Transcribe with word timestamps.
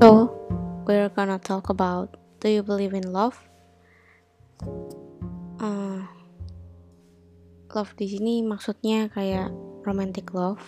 So, 0.00 0.32
we're 0.88 1.12
gonna 1.12 1.36
talk 1.36 1.68
about 1.68 2.16
do 2.40 2.48
you 2.48 2.64
believe 2.64 2.96
in 2.96 3.12
love? 3.12 3.36
Uh, 5.60 6.08
love 7.68 7.92
di 8.00 8.08
sini 8.08 8.40
maksudnya 8.40 9.12
kayak 9.12 9.52
romantic 9.84 10.32
love. 10.32 10.64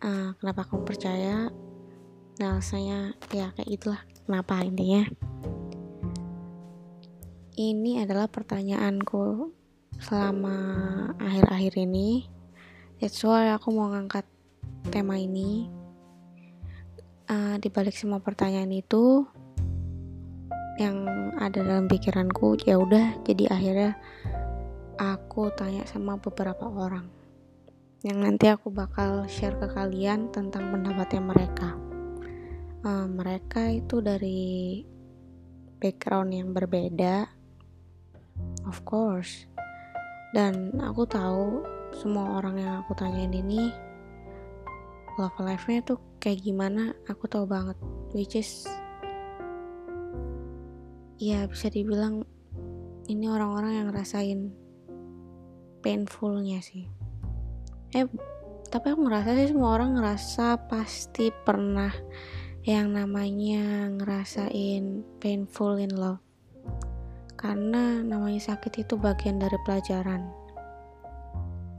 Uh, 0.00 0.32
kenapa 0.40 0.64
kamu 0.64 0.88
percaya? 0.88 1.52
Nah, 2.40 2.56
rasanya 2.56 3.20
ya 3.36 3.52
kayak 3.52 3.68
itulah. 3.68 4.00
Kenapa 4.24 4.64
intinya? 4.64 5.04
Ini 7.52 8.08
adalah 8.08 8.32
pertanyaanku 8.32 9.52
selama 10.00 10.56
akhir-akhir 11.20 11.84
ini. 11.84 12.32
That's 12.96 13.20
why 13.20 13.52
aku 13.52 13.76
mau 13.76 13.92
ngangkat 13.92 14.24
tema 14.88 15.20
ini 15.20 15.81
uh, 17.32 17.54
di 17.56 17.68
balik 17.72 17.96
semua 17.96 18.20
pertanyaan 18.20 18.68
itu 18.68 19.24
yang 20.76 21.04
ada 21.36 21.60
dalam 21.64 21.88
pikiranku 21.88 22.56
ya 22.64 22.80
udah 22.80 23.20
jadi 23.24 23.52
akhirnya 23.52 23.92
aku 25.00 25.48
tanya 25.56 25.88
sama 25.88 26.20
beberapa 26.20 26.68
orang. 26.68 27.08
Yang 28.02 28.18
nanti 28.18 28.46
aku 28.50 28.68
bakal 28.68 29.24
share 29.30 29.56
ke 29.56 29.70
kalian 29.70 30.28
tentang 30.34 30.74
pendapatnya 30.74 31.22
mereka. 31.22 31.78
Uh, 32.82 33.06
mereka 33.06 33.70
itu 33.70 34.02
dari 34.02 34.82
background 35.78 36.34
yang 36.34 36.50
berbeda 36.50 37.30
of 38.66 38.82
course. 38.82 39.46
Dan 40.32 40.80
aku 40.80 41.04
tahu 41.04 41.62
semua 41.92 42.40
orang 42.40 42.56
yang 42.56 42.72
aku 42.82 42.96
tanyain 42.96 43.30
ini 43.30 43.68
love 45.20 45.36
life-nya 45.36 45.84
tuh 45.84 46.11
kayak 46.22 46.46
gimana 46.46 46.94
aku 47.10 47.26
tahu 47.26 47.50
banget. 47.50 47.74
Which 48.14 48.38
is 48.38 48.70
ya 51.18 51.50
bisa 51.50 51.66
dibilang 51.66 52.22
ini 53.10 53.26
orang-orang 53.26 53.82
yang 53.82 53.86
ngerasain 53.90 54.54
painfulnya 55.82 56.62
sih. 56.62 56.86
Eh 57.90 58.06
tapi 58.70 58.86
aku 58.94 59.02
ngerasa 59.04 59.34
sih 59.34 59.50
semua 59.50 59.74
orang 59.74 59.98
ngerasa 59.98 60.70
pasti 60.70 61.34
pernah 61.34 61.90
yang 62.62 62.94
namanya 62.94 63.90
ngerasain 63.90 65.02
painful 65.18 65.74
in 65.82 65.90
love. 65.98 66.22
Karena 67.34 67.98
namanya 68.06 68.54
sakit 68.54 68.86
itu 68.86 68.94
bagian 68.94 69.42
dari 69.42 69.58
pelajaran. 69.66 70.30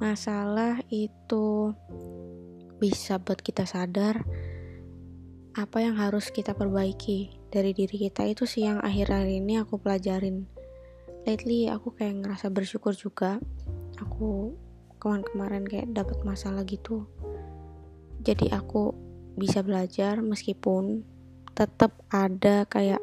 Masalah 0.03 0.83
itu 0.91 1.71
bisa 2.83 3.15
buat 3.15 3.39
kita 3.39 3.63
sadar 3.63 4.27
apa 5.55 5.79
yang 5.79 5.95
harus 5.95 6.35
kita 6.35 6.51
perbaiki 6.51 7.31
dari 7.47 7.71
diri 7.71 7.95
kita. 7.95 8.27
Itu 8.27 8.43
sih 8.43 8.67
yang 8.67 8.83
akhir-akhir 8.83 9.39
ini 9.39 9.63
aku 9.63 9.79
pelajarin. 9.79 10.51
Lately 11.23 11.71
aku 11.71 11.95
kayak 11.95 12.19
ngerasa 12.19 12.51
bersyukur 12.51 12.91
juga. 12.91 13.39
Aku 14.03 14.59
kemarin-kemarin 14.99 15.63
kayak 15.63 15.95
dapat 15.95 16.19
masalah 16.27 16.67
gitu. 16.67 17.07
Jadi 18.19 18.51
aku 18.51 18.91
bisa 19.39 19.63
belajar 19.63 20.19
meskipun 20.19 21.07
tetap 21.55 22.03
ada 22.11 22.67
kayak 22.67 22.99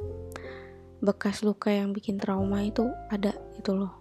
bekas 1.00 1.41
luka 1.41 1.72
yang 1.72 1.97
bikin 1.97 2.20
trauma 2.20 2.61
itu 2.61 2.84
ada 3.09 3.33
itu 3.56 3.72
loh. 3.72 3.97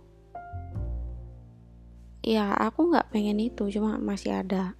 Ya 2.20 2.52
aku 2.52 2.92
nggak 2.92 3.16
pengen 3.16 3.40
itu 3.40 3.72
cuma 3.72 3.96
masih 3.96 4.44
ada 4.44 4.79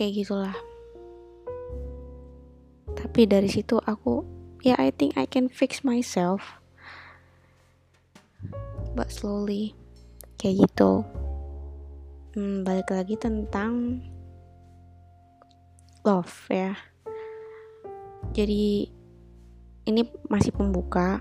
kayak 0.00 0.24
gitulah. 0.24 0.56
Tapi 2.96 3.28
dari 3.28 3.52
situ 3.52 3.76
aku 3.84 4.24
ya 4.64 4.72
yeah, 4.72 4.78
I 4.80 4.88
think 4.96 5.12
I 5.20 5.28
can 5.28 5.52
fix 5.52 5.84
myself. 5.84 6.40
But 8.96 9.12
slowly 9.12 9.76
kayak 10.40 10.64
gitu. 10.64 11.04
Hmm, 12.32 12.64
balik 12.64 12.88
lagi 12.88 13.20
tentang 13.20 14.00
love 16.00 16.32
ya. 16.48 16.72
Jadi 18.32 18.88
ini 19.84 20.02
masih 20.32 20.56
pembuka 20.56 21.20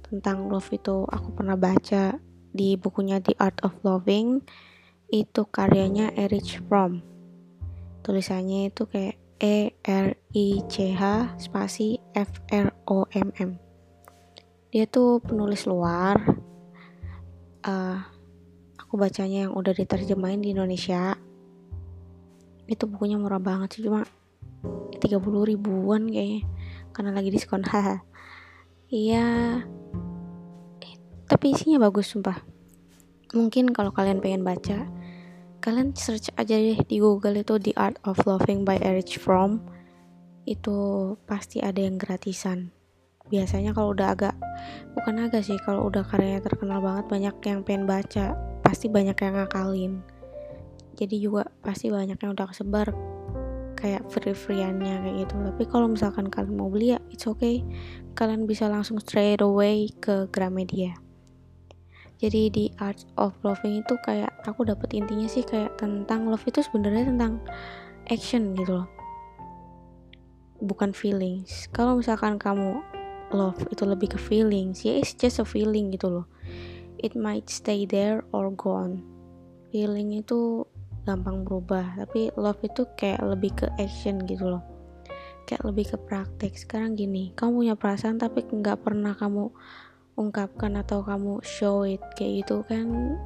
tentang 0.00 0.48
love 0.48 0.72
itu. 0.72 1.04
Aku 1.12 1.28
pernah 1.36 1.60
baca 1.60 2.16
di 2.56 2.72
bukunya 2.80 3.20
The 3.20 3.36
Art 3.36 3.60
of 3.60 3.76
Loving. 3.84 4.40
Itu 5.12 5.44
karyanya 5.44 6.16
Erich 6.16 6.64
Fromm 6.64 7.13
tulisannya 8.04 8.68
itu 8.68 8.84
kayak 8.84 9.16
E 9.40 9.72
R 9.82 10.12
I 10.36 10.62
C 10.68 10.92
H 10.92 11.34
spasi 11.40 11.98
F 12.12 12.44
R 12.52 12.68
O 12.86 13.08
M 13.10 13.32
M. 13.40 13.56
Dia 14.68 14.84
tuh 14.84 15.24
penulis 15.24 15.64
luar. 15.64 16.20
Uh, 17.64 17.98
aku 18.76 19.00
bacanya 19.00 19.48
yang 19.48 19.56
udah 19.56 19.72
diterjemahin 19.72 20.44
di 20.44 20.52
Indonesia. 20.52 21.16
Itu 22.68 22.84
bukunya 22.86 23.16
murah 23.16 23.40
banget 23.40 23.80
sih 23.80 23.82
cuma 23.88 24.04
30 25.00 25.50
ribuan 25.50 26.06
kayaknya 26.12 26.44
karena 26.92 27.10
lagi 27.16 27.32
diskon. 27.32 27.64
Haha. 27.72 28.04
Iya. 28.92 29.64
Tapi 31.24 31.56
isinya 31.56 31.88
bagus 31.88 32.12
sumpah. 32.12 32.36
Mungkin 33.32 33.72
kalau 33.72 33.90
kalian 33.90 34.20
pengen 34.20 34.44
baca 34.44 34.86
kalian 35.64 35.96
search 35.96 36.28
aja 36.36 36.60
deh 36.60 36.76
di 36.76 37.00
Google 37.00 37.40
itu 37.40 37.56
The 37.56 37.72
Art 37.80 37.96
of 38.04 38.20
Loving 38.28 38.68
by 38.68 38.76
Erich 38.84 39.16
Fromm. 39.16 39.64
Itu 40.44 40.76
pasti 41.24 41.64
ada 41.64 41.80
yang 41.80 41.96
gratisan. 41.96 42.68
Biasanya 43.32 43.72
kalau 43.72 43.96
udah 43.96 44.12
agak 44.12 44.36
bukan 44.92 45.24
agak 45.24 45.40
sih 45.40 45.56
kalau 45.64 45.88
udah 45.88 46.04
karyanya 46.04 46.44
terkenal 46.44 46.84
banget 46.84 47.08
banyak 47.08 47.34
yang 47.48 47.64
pengen 47.64 47.88
baca 47.88 48.36
pasti 48.60 48.92
banyak 48.92 49.16
yang 49.16 49.40
ngakalin. 49.40 50.04
Jadi 51.00 51.16
juga 51.16 51.48
pasti 51.64 51.88
banyak 51.88 52.20
yang 52.20 52.36
udah 52.36 52.44
kesebar 52.52 52.92
kayak 53.80 54.04
free-freeannya 54.12 55.00
kayak 55.00 55.16
gitu. 55.24 55.34
Tapi 55.48 55.64
kalau 55.64 55.88
misalkan 55.88 56.28
kalian 56.28 56.60
mau 56.60 56.68
beli 56.68 56.92
ya 56.92 57.00
it's 57.08 57.24
okay. 57.24 57.64
Kalian 58.12 58.44
bisa 58.44 58.68
langsung 58.68 59.00
straight 59.00 59.40
away 59.40 59.88
ke 59.96 60.28
Gramedia 60.28 61.03
jadi 62.22 62.50
di 62.50 62.70
art 62.78 63.02
of 63.18 63.34
loving 63.42 63.82
itu 63.82 63.94
kayak 64.06 64.30
aku 64.46 64.66
dapat 64.66 64.94
intinya 64.94 65.26
sih 65.26 65.42
kayak 65.42 65.74
tentang 65.80 66.30
love 66.30 66.44
itu 66.46 66.62
sebenarnya 66.62 67.10
tentang 67.10 67.42
action 68.06 68.54
gitu 68.54 68.82
loh. 68.82 68.88
Bukan 70.62 70.94
feelings. 70.94 71.66
Kalau 71.74 71.98
misalkan 71.98 72.38
kamu 72.38 72.78
love 73.34 73.58
itu 73.68 73.82
lebih 73.82 74.14
ke 74.14 74.18
feelings. 74.18 74.86
Ya 74.86 74.96
it's 75.02 75.12
just 75.12 75.42
a 75.42 75.46
feeling 75.46 75.90
gitu 75.90 76.08
loh. 76.08 76.26
It 77.02 77.18
might 77.18 77.50
stay 77.50 77.84
there 77.84 78.22
or 78.30 78.54
gone 78.54 79.14
feeling 79.74 80.14
itu 80.14 80.62
gampang 81.02 81.42
berubah 81.42 81.98
tapi 81.98 82.30
love 82.38 82.62
itu 82.62 82.86
kayak 82.94 83.26
lebih 83.26 83.50
ke 83.58 83.66
action 83.82 84.22
gitu 84.22 84.46
loh. 84.54 84.62
Kayak 85.50 85.66
lebih 85.66 85.84
ke 85.90 85.96
praktek. 85.98 86.54
Sekarang 86.54 86.94
gini 86.94 87.34
kamu 87.34 87.66
punya 87.66 87.74
perasaan 87.74 88.22
tapi 88.22 88.46
nggak 88.46 88.86
pernah 88.86 89.18
kamu 89.18 89.50
ungkapkan 90.14 90.78
atau 90.78 91.02
kamu 91.02 91.42
show 91.42 91.82
it 91.82 92.02
kayak 92.14 92.46
gitu 92.46 92.62
kan 92.70 93.18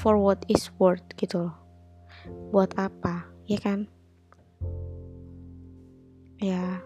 for 0.00 0.16
what 0.16 0.40
is 0.48 0.72
worth 0.80 1.04
gitu 1.20 1.48
loh. 1.48 1.56
Buat 2.52 2.72
apa 2.80 3.28
ya 3.44 3.60
kan? 3.60 3.90
Ya 6.40 6.80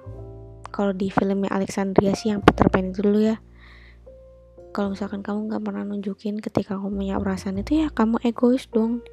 kalau 0.74 0.90
di 0.90 1.10
filmnya 1.14 1.50
Alexandria 1.54 2.18
sih 2.18 2.34
yang 2.34 2.42
Peter 2.42 2.66
Pan 2.66 2.90
itu 2.90 3.06
dulu 3.06 3.22
ya. 3.22 3.38
Kalau 4.74 4.90
misalkan 4.90 5.22
kamu 5.22 5.54
nggak 5.54 5.62
pernah 5.62 5.86
nunjukin 5.86 6.42
ketika 6.42 6.74
kamu 6.74 6.98
punya 6.98 7.14
perasaan 7.22 7.62
itu 7.62 7.86
ya 7.86 7.88
kamu 7.94 8.18
egois 8.26 8.66
dong. 8.74 9.06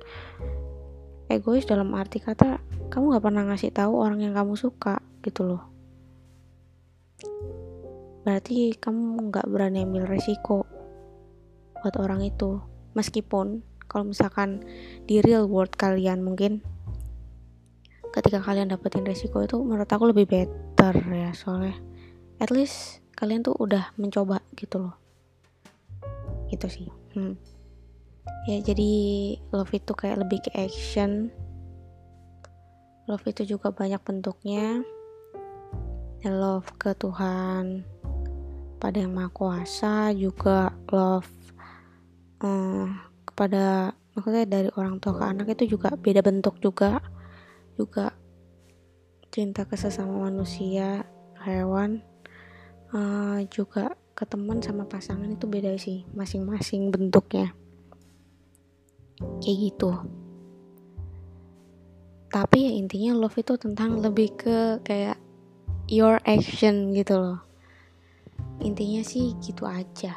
Egois 1.29 1.69
dalam 1.69 1.94
arti 1.94 2.17
kata 2.17 2.57
kamu 2.89 3.13
nggak 3.13 3.23
pernah 3.23 3.44
ngasih 3.45 3.69
tahu 3.69 3.94
orang 3.94 4.25
yang 4.25 4.33
kamu 4.33 4.57
suka 4.57 5.00
gitu 5.21 5.45
loh 5.45 5.71
berarti 8.21 8.77
kamu 8.77 9.33
nggak 9.33 9.50
berani 9.50 9.81
ambil 9.81 10.06
resiko 10.06 10.65
buat 11.81 11.97
orang 11.97 12.21
itu. 12.21 12.62
Meskipun 12.94 13.65
kalau 13.89 14.13
misalkan 14.13 14.62
di 15.09 15.19
real 15.19 15.50
world 15.50 15.73
kalian 15.73 16.21
mungkin 16.21 16.62
ketika 18.13 18.44
kalian 18.44 18.69
dapetin 18.69 19.07
resiko 19.07 19.41
itu 19.41 19.57
menurut 19.63 19.88
aku 19.88 20.12
lebih 20.12 20.27
better 20.27 20.91
ya 21.15 21.31
soalnya 21.31 21.79
at 22.44 22.51
least 22.51 23.00
kalian 23.15 23.41
tuh 23.41 23.56
udah 23.57 23.95
mencoba 23.97 24.44
gitu 24.53 24.88
loh. 24.88 24.95
Gitu 26.51 26.67
sih 26.67 26.88
hmm. 27.15 27.35
ya 28.51 28.59
jadi 28.59 28.91
love 29.50 29.71
itu 29.74 29.91
kayak 29.97 30.21
lebih 30.21 30.45
ke 30.45 30.51
action. 30.53 31.33
Love 33.09 33.25
itu 33.27 33.57
juga 33.57 33.74
banyak 33.74 34.00
bentuknya. 34.03 34.85
Love 36.21 36.69
ke 36.77 36.94
Tuhan 36.94 37.81
pada 38.81 38.97
yang 38.97 39.13
maha 39.13 39.29
kuasa 39.29 40.09
juga 40.17 40.73
love 40.89 41.29
uh, 42.41 42.89
kepada 43.29 43.93
maksudnya 44.17 44.49
dari 44.49 44.69
orang 44.73 44.97
tua 44.97 45.21
ke 45.21 45.23
anak 45.23 45.53
itu 45.53 45.77
juga 45.77 45.93
beda 45.93 46.25
bentuk 46.25 46.57
juga 46.57 46.97
juga 47.77 48.17
cinta 49.29 49.69
ke 49.69 49.77
sesama 49.77 50.25
manusia 50.25 51.05
hewan 51.45 52.01
uh, 52.89 53.45
juga 53.53 53.93
ke 54.17 54.25
teman 54.25 54.59
sama 54.65 54.89
pasangan 54.89 55.29
itu 55.29 55.45
beda 55.45 55.77
sih 55.79 56.03
masing-masing 56.11 56.91
bentuknya. 56.91 57.55
Kayak 59.39 59.57
gitu. 59.69 59.91
Tapi 62.27 62.57
ya 62.65 62.71
intinya 62.75 63.11
love 63.15 63.37
itu 63.37 63.55
tentang 63.55 64.01
lebih 64.01 64.33
ke 64.35 64.81
kayak 64.83 65.21
your 65.87 66.19
action 66.27 66.91
gitu 66.91 67.15
loh 67.15 67.50
intinya 68.61 69.01
sih 69.01 69.35
gitu 69.41 69.65
aja. 69.67 70.13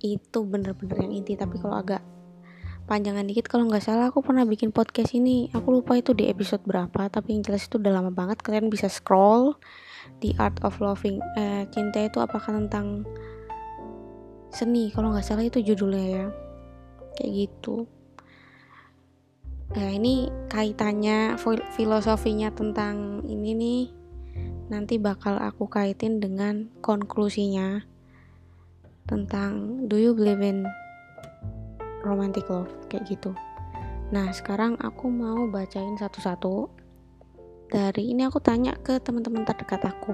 Itu 0.00 0.46
bener-bener 0.46 1.04
yang 1.04 1.12
inti 1.22 1.34
tapi 1.34 1.58
kalau 1.58 1.80
agak 1.80 2.02
panjangan 2.84 3.24
dikit 3.24 3.48
kalau 3.48 3.64
nggak 3.64 3.80
salah 3.80 4.12
aku 4.12 4.20
pernah 4.20 4.44
bikin 4.46 4.70
podcast 4.70 5.16
ini. 5.16 5.48
Aku 5.52 5.74
lupa 5.74 5.98
itu 5.98 6.12
di 6.12 6.28
episode 6.30 6.62
berapa 6.64 7.08
tapi 7.08 7.34
yang 7.36 7.42
jelas 7.42 7.66
itu 7.66 7.80
udah 7.80 7.92
lama 8.00 8.10
banget. 8.12 8.40
Kalian 8.40 8.68
bisa 8.68 8.86
scroll 8.86 9.56
di 10.20 10.36
art 10.36 10.60
of 10.62 10.78
loving 10.78 11.18
eh, 11.36 11.64
cinta 11.72 12.04
itu 12.04 12.20
apakah 12.20 12.54
tentang 12.54 13.02
seni? 14.52 14.92
Kalau 14.92 15.12
nggak 15.12 15.24
salah 15.24 15.44
itu 15.44 15.60
judulnya 15.64 16.06
ya. 16.06 16.26
Kayak 17.14 17.30
gitu. 17.48 17.86
Nah, 19.74 19.90
ini 19.90 20.30
kaitannya 20.52 21.34
filosofinya 21.74 22.52
tentang 22.54 23.26
ini 23.26 23.50
nih 23.56 24.03
nanti 24.72 24.96
bakal 24.96 25.36
aku 25.40 25.68
kaitin 25.68 26.20
dengan 26.20 26.68
konklusinya 26.80 27.84
tentang 29.04 29.84
do 29.88 30.00
you 30.00 30.16
believe 30.16 30.40
in 30.40 30.64
romantic 32.04 32.48
love 32.48 32.70
kayak 32.88 33.04
gitu. 33.08 33.32
Nah, 34.12 34.28
sekarang 34.32 34.76
aku 34.80 35.08
mau 35.08 35.48
bacain 35.48 35.96
satu-satu. 35.96 36.68
Dari 37.72 38.12
ini 38.12 38.28
aku 38.28 38.38
tanya 38.38 38.76
ke 38.76 39.00
teman-teman 39.00 39.42
terdekat 39.48 39.82
aku. 39.82 40.12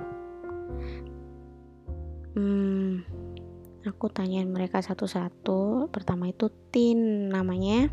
Hmm, 2.39 3.03
aku 3.83 4.07
tanyain 4.09 4.47
mereka 4.47 4.79
satu-satu. 4.81 5.91
Pertama 5.91 6.31
itu 6.31 6.47
Tin 6.71 7.29
namanya 7.29 7.91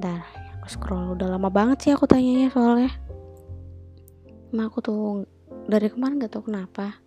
Bentar, 0.00 0.24
aku 0.56 0.68
scroll 0.72 1.12
udah 1.12 1.36
lama 1.36 1.52
banget 1.52 1.84
sih 1.84 1.92
aku 1.92 2.08
tanyanya 2.08 2.48
soalnya. 2.48 2.88
Emang 4.50 4.70
aku 4.70 4.78
tuh 4.82 5.02
dari 5.70 5.86
kemarin 5.86 6.18
gak 6.22 6.34
tau 6.34 6.44
kenapa. 6.44 6.98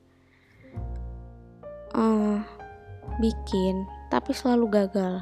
Uh, 1.93 2.41
bikin, 3.19 3.85
tapi 4.09 4.31
selalu 4.31 4.81
gagal. 4.81 5.21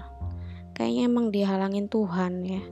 Kayaknya 0.77 1.03
emang 1.09 1.33
dihalangin 1.33 1.89
Tuhan 1.91 2.33
ya. 2.45 2.63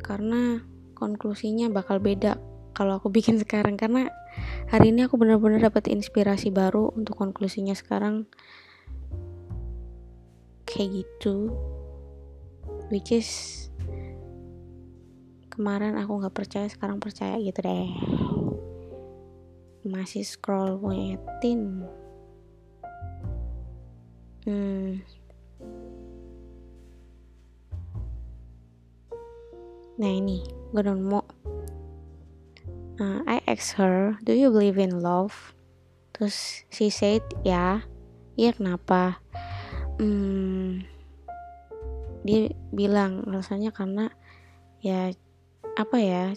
Karena 0.00 0.60
konklusinya 1.00 1.72
bakal 1.72 1.96
beda 1.98 2.36
kalau 2.76 3.00
aku 3.00 3.08
bikin 3.16 3.40
sekarang 3.40 3.80
karena 3.80 4.12
hari 4.68 4.92
ini 4.92 5.08
aku 5.08 5.16
benar-benar 5.16 5.72
dapat 5.72 5.88
inspirasi 5.88 6.52
baru 6.52 6.92
untuk 6.92 7.16
konklusinya 7.16 7.72
sekarang 7.72 8.28
kayak 10.68 11.02
gitu 11.02 11.50
which 12.92 13.10
is 13.10 13.69
kemarin 15.60 16.00
aku 16.00 16.24
nggak 16.24 16.32
percaya 16.32 16.64
sekarang 16.72 16.96
percaya 16.96 17.36
gitu 17.36 17.60
deh. 17.60 17.92
Masih 19.84 20.24
scroll 20.24 20.80
punya 20.80 21.20
tin 21.44 21.84
hmm. 24.48 25.04
Nah 30.00 30.08
ini. 30.08 30.40
Gue 30.72 30.80
mau 30.96 31.20
uh, 32.96 33.20
I 33.28 33.44
asked 33.44 33.76
her 33.76 34.16
do 34.24 34.32
you 34.32 34.48
believe 34.48 34.80
in 34.80 35.04
love? 35.04 35.52
Terus 36.16 36.64
she 36.72 36.88
said 36.88 37.20
ya 37.44 37.84
iya 38.40 38.56
kenapa? 38.56 39.20
Hmm. 40.00 40.88
Dia 42.24 42.48
bilang 42.72 43.28
alasannya 43.28 43.68
karena 43.76 44.08
ya 44.80 45.12
apa 45.78 45.96
ya 46.02 46.34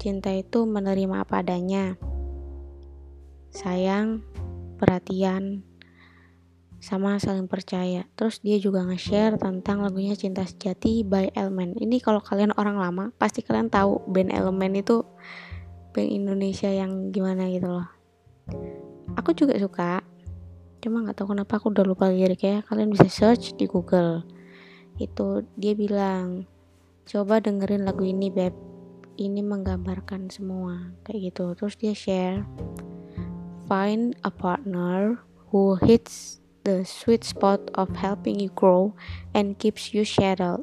cinta 0.00 0.32
itu 0.32 0.64
menerima 0.64 1.28
apa 1.28 1.44
adanya. 1.44 2.00
Sayang 3.52 4.24
perhatian 4.80 5.68
sama 6.80 7.20
saling 7.20 7.44
percaya. 7.44 8.08
Terus 8.16 8.40
dia 8.40 8.56
juga 8.56 8.80
nge-share 8.88 9.36
tentang 9.36 9.84
lagunya 9.84 10.16
Cinta 10.16 10.48
Sejati 10.48 11.04
by 11.04 11.36
Elmen. 11.36 11.76
Ini 11.76 12.00
kalau 12.00 12.24
kalian 12.24 12.56
orang 12.56 12.80
lama 12.80 13.12
pasti 13.20 13.44
kalian 13.44 13.68
tahu 13.68 14.00
band 14.08 14.32
Elmen 14.32 14.80
itu 14.80 15.04
band 15.92 16.08
Indonesia 16.08 16.72
yang 16.72 17.12
gimana 17.12 17.52
gitu 17.52 17.68
loh. 17.68 17.88
Aku 19.20 19.36
juga 19.36 19.54
suka 19.60 20.00
cuma 20.80 21.04
nggak 21.04 21.20
tahu 21.20 21.36
kenapa 21.36 21.60
aku 21.60 21.68
udah 21.68 21.84
lupa 21.84 22.08
liriknya. 22.08 22.64
Kalian 22.64 22.88
bisa 22.88 23.06
search 23.12 23.52
di 23.60 23.68
Google. 23.68 24.24
Itu 24.96 25.44
dia 25.60 25.76
bilang 25.76 26.48
coba 27.10 27.42
dengerin 27.42 27.82
lagu 27.82 28.06
ini 28.06 28.30
beb. 28.30 28.54
Ini 29.18 29.42
menggambarkan 29.42 30.30
semua 30.30 30.94
kayak 31.02 31.34
gitu. 31.34 31.58
Terus 31.58 31.74
dia 31.74 31.90
share 31.90 32.46
find 33.66 34.14
a 34.22 34.30
partner 34.30 35.18
who 35.50 35.74
hits 35.82 36.38
the 36.62 36.86
sweet 36.86 37.26
spot 37.26 37.58
of 37.74 37.90
helping 37.98 38.38
you 38.38 38.54
grow 38.54 38.94
and 39.34 39.58
keeps 39.58 39.90
you 39.90 40.06
settled. 40.06 40.62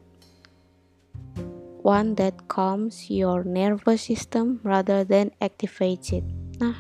One 1.84 2.16
that 2.16 2.48
calms 2.48 3.12
your 3.12 3.44
nervous 3.44 4.08
system 4.08 4.64
rather 4.64 5.04
than 5.04 5.36
activates 5.44 6.16
it. 6.16 6.24
Nah 6.64 6.80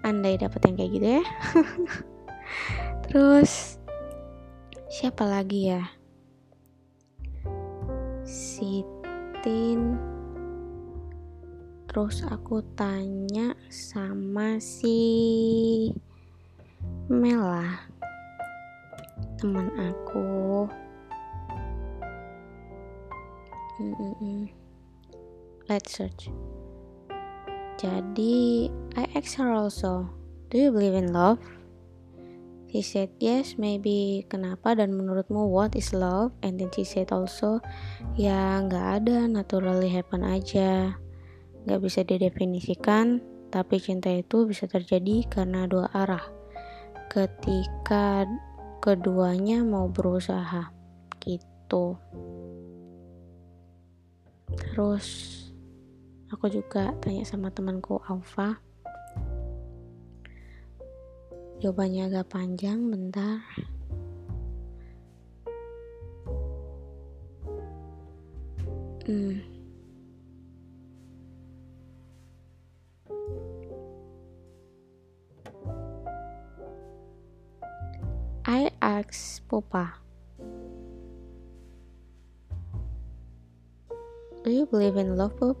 andai 0.00 0.40
dapat 0.40 0.64
yang 0.64 0.76
kayak 0.80 0.90
gitu 0.96 1.08
ya. 1.20 1.24
Terus 3.04 3.76
siapa 4.88 5.28
lagi 5.28 5.76
ya 5.76 5.99
Sitin 8.60 9.96
terus 11.88 12.20
aku 12.28 12.60
tanya 12.76 13.56
sama 13.72 14.60
si 14.60 15.00
Mela 17.08 17.88
teman 19.40 19.72
aku. 19.80 20.68
Let's 25.64 25.96
search. 25.96 26.28
Jadi 27.80 28.68
I 28.92 29.08
asked 29.16 29.40
her 29.40 29.48
also. 29.48 30.12
Do 30.52 30.60
you 30.60 30.68
believe 30.68 30.92
in 30.92 31.16
love 31.16 31.40
He 32.70 32.86
said 32.86 33.10
yes, 33.18 33.58
maybe 33.58 34.22
kenapa 34.30 34.78
dan 34.78 34.94
menurutmu 34.94 35.50
what 35.50 35.74
is 35.74 35.90
love? 35.90 36.30
And 36.38 36.54
then 36.54 36.70
she 36.70 36.86
said 36.86 37.10
also, 37.10 37.58
ya 38.14 38.62
nggak 38.62 39.02
ada, 39.02 39.26
naturally 39.26 39.90
happen 39.90 40.22
aja. 40.22 40.94
Nggak 41.66 41.80
bisa 41.82 42.06
didefinisikan, 42.06 43.18
tapi 43.50 43.82
cinta 43.82 44.14
itu 44.14 44.46
bisa 44.46 44.70
terjadi 44.70 45.26
karena 45.26 45.66
dua 45.66 45.90
arah. 45.90 46.22
Ketika 47.10 48.22
keduanya 48.78 49.66
mau 49.66 49.90
berusaha, 49.90 50.70
gitu. 51.18 51.98
Terus 54.54 55.06
aku 56.30 56.46
juga 56.46 56.94
tanya 57.02 57.26
sama 57.26 57.50
temanku 57.50 57.98
Alfa 58.06 58.69
Jawabannya 61.60 62.08
agak 62.08 62.32
panjang, 62.32 62.88
bentar. 62.88 63.44
Hmm. 69.04 69.44
I 78.48 78.72
ask 78.80 79.44
Papa, 79.44 80.00
Do 84.40 84.48
you 84.48 84.64
believe 84.64 84.96
in 84.96 85.20
love, 85.20 85.36
Pop? 85.36 85.60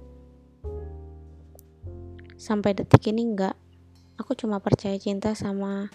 Sampai 2.40 2.72
detik 2.72 3.12
ini 3.12 3.28
enggak 3.28 3.59
aku 4.20 4.36
cuma 4.36 4.60
percaya 4.60 5.00
cinta 5.00 5.32
sama 5.32 5.88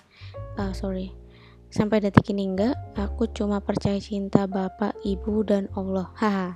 uh, 0.58 0.74
sorry 0.74 1.14
sampai 1.76 2.00
detik 2.00 2.32
ini 2.32 2.48
enggak. 2.48 2.80
Aku 2.96 3.28
cuma 3.36 3.60
percaya 3.60 4.00
cinta 4.00 4.48
bapak 4.48 4.96
ibu 5.04 5.44
dan 5.44 5.68
Allah. 5.76 6.08
Haha. 6.16 6.56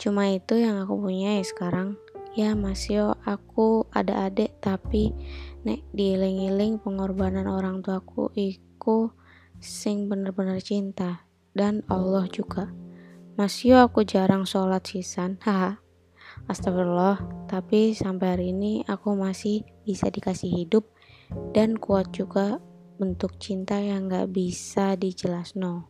Cuma 0.00 0.32
itu 0.32 0.56
yang 0.56 0.80
aku 0.80 0.96
punya 0.96 1.36
ya 1.36 1.44
sekarang. 1.44 2.00
Ya 2.32 2.56
Mas 2.56 2.88
Yo 2.90 3.14
aku 3.22 3.86
ada 3.92 4.26
adik 4.26 4.58
tapi 4.58 5.14
nek 5.62 5.84
diiling-iling 5.94 6.82
pengorbanan 6.82 7.46
orang 7.46 7.78
tuaku 7.84 8.32
iku 8.34 9.12
sing 9.60 10.08
bener-bener 10.08 10.58
cinta. 10.64 11.28
Dan 11.54 11.86
Allah 11.86 12.24
juga. 12.32 12.72
Mas 13.38 13.60
yo 13.62 13.78
aku 13.78 14.02
jarang 14.02 14.48
sholat 14.48 14.82
sisan. 14.88 15.38
Haha 15.44 15.83
Astagfirullah 16.44 17.48
tapi 17.48 17.96
sampai 17.96 18.26
hari 18.36 18.46
ini 18.52 18.84
aku 18.84 19.16
masih 19.16 19.64
bisa 19.84 20.12
dikasih 20.12 20.50
hidup 20.52 20.84
dan 21.56 21.80
kuat 21.80 22.12
juga 22.12 22.60
bentuk 23.00 23.40
cinta 23.40 23.80
yang 23.80 24.06
gak 24.12 24.30
bisa 24.30 24.94
dijelas 24.94 25.56
no 25.56 25.88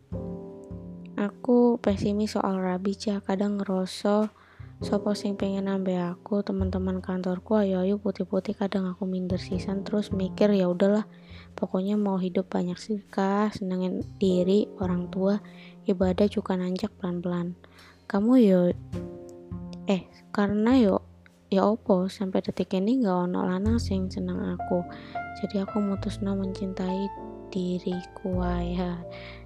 aku 1.19 1.79
pesimis 1.79 2.35
soal 2.39 2.59
rabi 2.59 2.95
kadang 2.97 3.59
ngerosok 3.59 4.45
Sopo 4.83 5.15
sing 5.15 5.39
pengen 5.39 5.71
nambah 5.71 6.19
aku 6.19 6.43
teman-teman 6.43 6.99
kantorku 6.99 7.55
ayo 7.55 7.87
ayo 7.87 7.95
putih-putih 7.95 8.59
kadang 8.59 8.91
aku 8.91 9.07
minder 9.07 9.39
sisan 9.39 9.87
terus 9.87 10.11
mikir 10.11 10.51
ya 10.51 10.67
udahlah 10.67 11.07
pokoknya 11.55 11.95
mau 11.95 12.19
hidup 12.19 12.51
banyak 12.51 12.75
sedekah 12.75 13.55
senengin 13.55 14.03
diri 14.19 14.67
orang 14.83 15.07
tua 15.07 15.39
ibadah 15.87 16.27
juga 16.27 16.59
nanjak 16.59 16.91
pelan-pelan. 16.99 17.55
Kamu 18.05 18.31
yo 18.43 18.61
eh 19.85 20.09
karena 20.33 20.77
yo 20.81 20.95
ya 21.53 21.61
opo 21.69 22.09
sampai 22.09 22.41
detik 22.41 22.73
ini 22.73 23.05
gak 23.05 23.29
ono 23.29 23.45
lanang 23.45 23.77
sing 23.77 24.09
seneng 24.09 24.57
aku. 24.57 24.81
Jadi 25.41 25.61
aku 25.61 25.77
mutusno 25.77 26.33
mencintai 26.33 27.05
diriku 27.53 28.41
ya. 28.59 28.99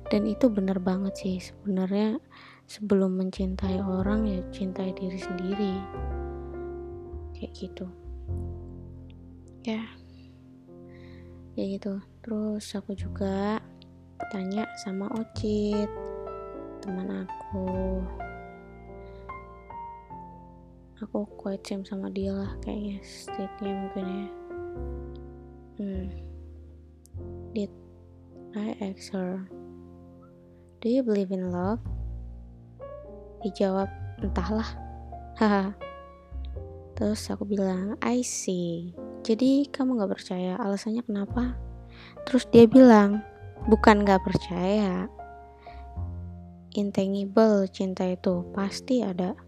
Dan 0.08 0.26
itu 0.26 0.48
bener 0.50 0.80
banget 0.80 1.14
sih 1.20 1.36
sebenarnya 1.38 2.18
sebelum 2.66 3.20
mencintai 3.20 3.84
orang 3.84 4.26
ya 4.26 4.40
cintai 4.50 4.96
diri 4.96 5.20
sendiri. 5.20 5.76
Kayak 7.36 7.52
gitu. 7.54 7.86
Ya. 9.68 9.84
Ya 11.54 11.64
gitu. 11.68 12.00
Terus 12.24 12.66
aku 12.74 12.96
juga 12.96 13.60
tanya 14.32 14.68
sama 14.82 15.12
Ocit 15.20 15.90
teman 16.80 17.28
aku 17.28 18.00
aku 21.02 21.26
quite 21.40 21.64
same 21.64 21.88
sama 21.88 22.12
dia 22.12 22.36
lah 22.36 22.52
kayaknya 22.64 23.00
state-nya 23.04 23.74
mungkin 23.74 24.06
ya 24.06 24.28
hmm 25.80 26.08
did 27.56 27.72
I 28.54 28.76
ask 28.84 29.16
her 29.16 29.48
do 30.84 30.88
you 30.92 31.04
believe 31.04 31.32
in 31.32 31.52
love 31.52 31.80
Dijawab, 33.40 33.88
entahlah. 34.20 34.68
Haha. 35.40 35.72
Terus 37.00 37.24
aku 37.32 37.48
bilang, 37.48 37.96
I 38.04 38.20
see. 38.20 38.92
Jadi 39.24 39.72
kamu 39.72 39.96
gak 40.04 40.20
percaya, 40.20 40.60
alasannya 40.60 41.08
kenapa? 41.08 41.56
Terus 42.28 42.44
dia 42.52 42.68
bilang, 42.68 43.24
bukan 43.72 44.04
gak 44.04 44.20
percaya. 44.28 45.08
Intangible 46.76 47.72
cinta 47.72 48.04
itu 48.12 48.44
pasti 48.52 49.00
ada. 49.08 49.40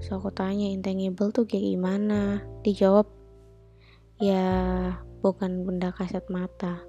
So 0.00 0.20
aku 0.20 0.30
tanya 0.32 0.68
intangible 0.68 1.32
tuh 1.32 1.48
kayak 1.48 1.76
gimana? 1.76 2.44
Dijawab, 2.62 3.08
ya 4.20 4.44
bukan 5.20 5.64
benda 5.64 5.92
kasat 5.92 6.28
mata. 6.28 6.84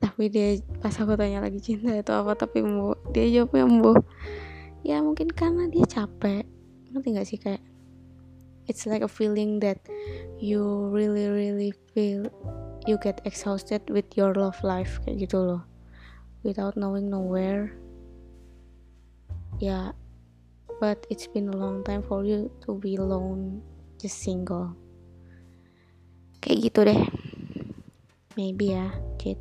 Tapi 0.00 0.32
dia 0.32 0.56
pas 0.80 0.96
aku 0.96 1.12
tanya 1.16 1.44
lagi 1.44 1.60
cinta 1.60 1.92
itu 1.92 2.12
apa? 2.12 2.32
Tapi 2.36 2.64
bu 2.64 2.96
dia 3.12 3.28
jawabnya 3.40 3.66
bu 3.68 3.92
ya 4.80 5.04
mungkin 5.04 5.28
karena 5.28 5.68
dia 5.68 5.84
capek. 5.84 6.44
Ngerti 6.90 7.08
gak 7.14 7.28
sih 7.28 7.38
kayak 7.38 7.62
it's 8.66 8.88
like 8.88 9.04
a 9.04 9.10
feeling 9.10 9.60
that 9.60 9.82
you 10.40 10.88
really 10.88 11.28
really 11.28 11.72
feel 11.92 12.26
you 12.88 12.96
get 13.02 13.20
exhausted 13.28 13.84
with 13.92 14.08
your 14.16 14.32
love 14.32 14.56
life 14.64 15.02
kayak 15.04 15.28
gitu 15.28 15.36
loh. 15.36 15.62
Without 16.40 16.80
knowing 16.80 17.12
nowhere. 17.12 17.76
Ya 19.60 19.92
but 20.80 21.04
it's 21.12 21.28
been 21.28 21.52
a 21.52 21.56
long 21.56 21.84
time 21.84 22.00
for 22.00 22.24
you 22.24 22.50
to 22.64 22.74
be 22.80 22.96
alone 22.96 23.60
just 24.00 24.24
single. 24.24 24.72
Kayak 26.40 26.72
gitu 26.72 26.80
deh. 26.88 27.00
Maybe 28.34 28.72
ya 28.72 28.88
cheat 29.20 29.36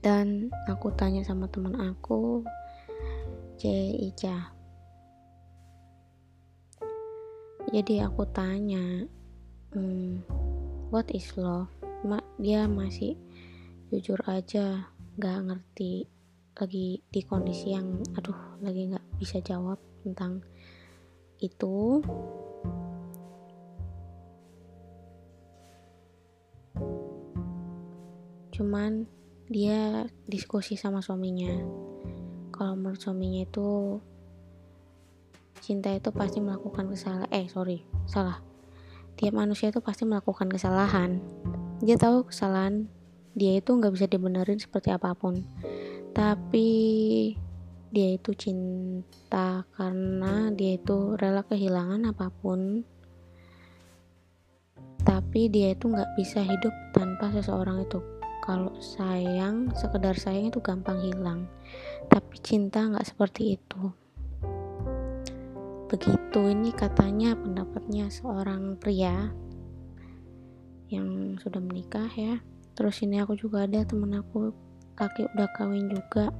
dan 0.00 0.48
aku 0.64 0.96
tanya 0.96 1.20
sama 1.20 1.44
teman 1.52 1.76
aku 1.76 2.40
C 3.60 3.68
Ica 4.08 4.56
jadi 7.70 8.08
aku 8.08 8.26
tanya 8.32 9.06
hmm, 9.76 10.24
what 10.90 11.06
is 11.14 11.30
love? 11.38 11.70
Mak 12.02 12.24
dia 12.40 12.64
masih 12.64 13.14
jujur 13.92 14.18
aja 14.24 14.90
nggak 15.20 15.38
ngerti 15.46 16.08
lagi 16.56 17.04
di 17.12 17.20
kondisi 17.22 17.76
yang 17.76 18.00
aduh 18.16 18.58
lagi 18.64 18.90
nggak 18.90 19.06
bisa 19.20 19.38
jawab 19.44 19.78
tentang 20.02 20.44
itu. 21.40 22.04
Cuman 28.52 29.08
dia 29.48 30.04
diskusi 30.28 30.76
sama 30.76 31.00
suaminya. 31.00 31.50
Kalau 32.52 32.76
menurut 32.76 33.00
suaminya 33.00 33.48
itu 33.48 33.98
cinta 35.64 35.92
itu 35.92 36.12
pasti 36.12 36.44
melakukan 36.44 36.92
kesalahan. 36.92 37.28
Eh 37.32 37.48
sorry 37.48 37.82
salah. 38.04 38.44
Tiap 39.16 39.32
manusia 39.36 39.72
itu 39.72 39.80
pasti 39.80 40.04
melakukan 40.04 40.48
kesalahan. 40.52 41.20
Dia 41.80 41.96
tahu 41.96 42.28
kesalahan 42.28 42.88
dia 43.34 43.62
itu 43.62 43.70
nggak 43.70 43.94
bisa 43.94 44.06
dibenerin 44.10 44.58
seperti 44.58 44.90
apa 44.92 45.14
pun. 45.14 45.40
Tapi 46.10 46.68
dia 47.90 48.14
itu 48.14 48.30
cinta 48.38 49.66
karena 49.74 50.54
dia 50.54 50.78
itu 50.78 51.18
rela 51.18 51.42
kehilangan 51.42 52.06
apa 52.06 52.30
pun. 52.30 52.86
Tapi 55.02 55.50
dia 55.50 55.74
itu 55.74 55.90
nggak 55.90 56.14
bisa 56.14 56.38
hidup 56.38 56.70
tanpa 56.94 57.34
seseorang 57.34 57.82
itu. 57.82 57.98
Kalau 58.46 58.70
sayang 58.78 59.74
sekedar 59.74 60.14
sayang 60.14 60.54
itu 60.54 60.62
gampang 60.62 61.02
hilang. 61.02 61.50
Tapi 62.06 62.38
cinta 62.38 62.86
nggak 62.86 63.10
seperti 63.10 63.58
itu. 63.58 63.82
Begitu 65.90 66.40
ini 66.46 66.70
katanya 66.70 67.34
pendapatnya 67.34 68.06
seorang 68.06 68.78
pria 68.78 69.34
yang 70.94 71.34
sudah 71.42 71.58
menikah 71.58 72.06
ya. 72.14 72.38
Terus 72.78 73.02
ini 73.02 73.18
aku 73.18 73.34
juga 73.34 73.66
ada 73.66 73.82
temen 73.82 74.14
aku 74.14 74.54
laki 74.94 75.26
udah 75.34 75.48
kawin 75.56 75.90
juga 75.90 76.30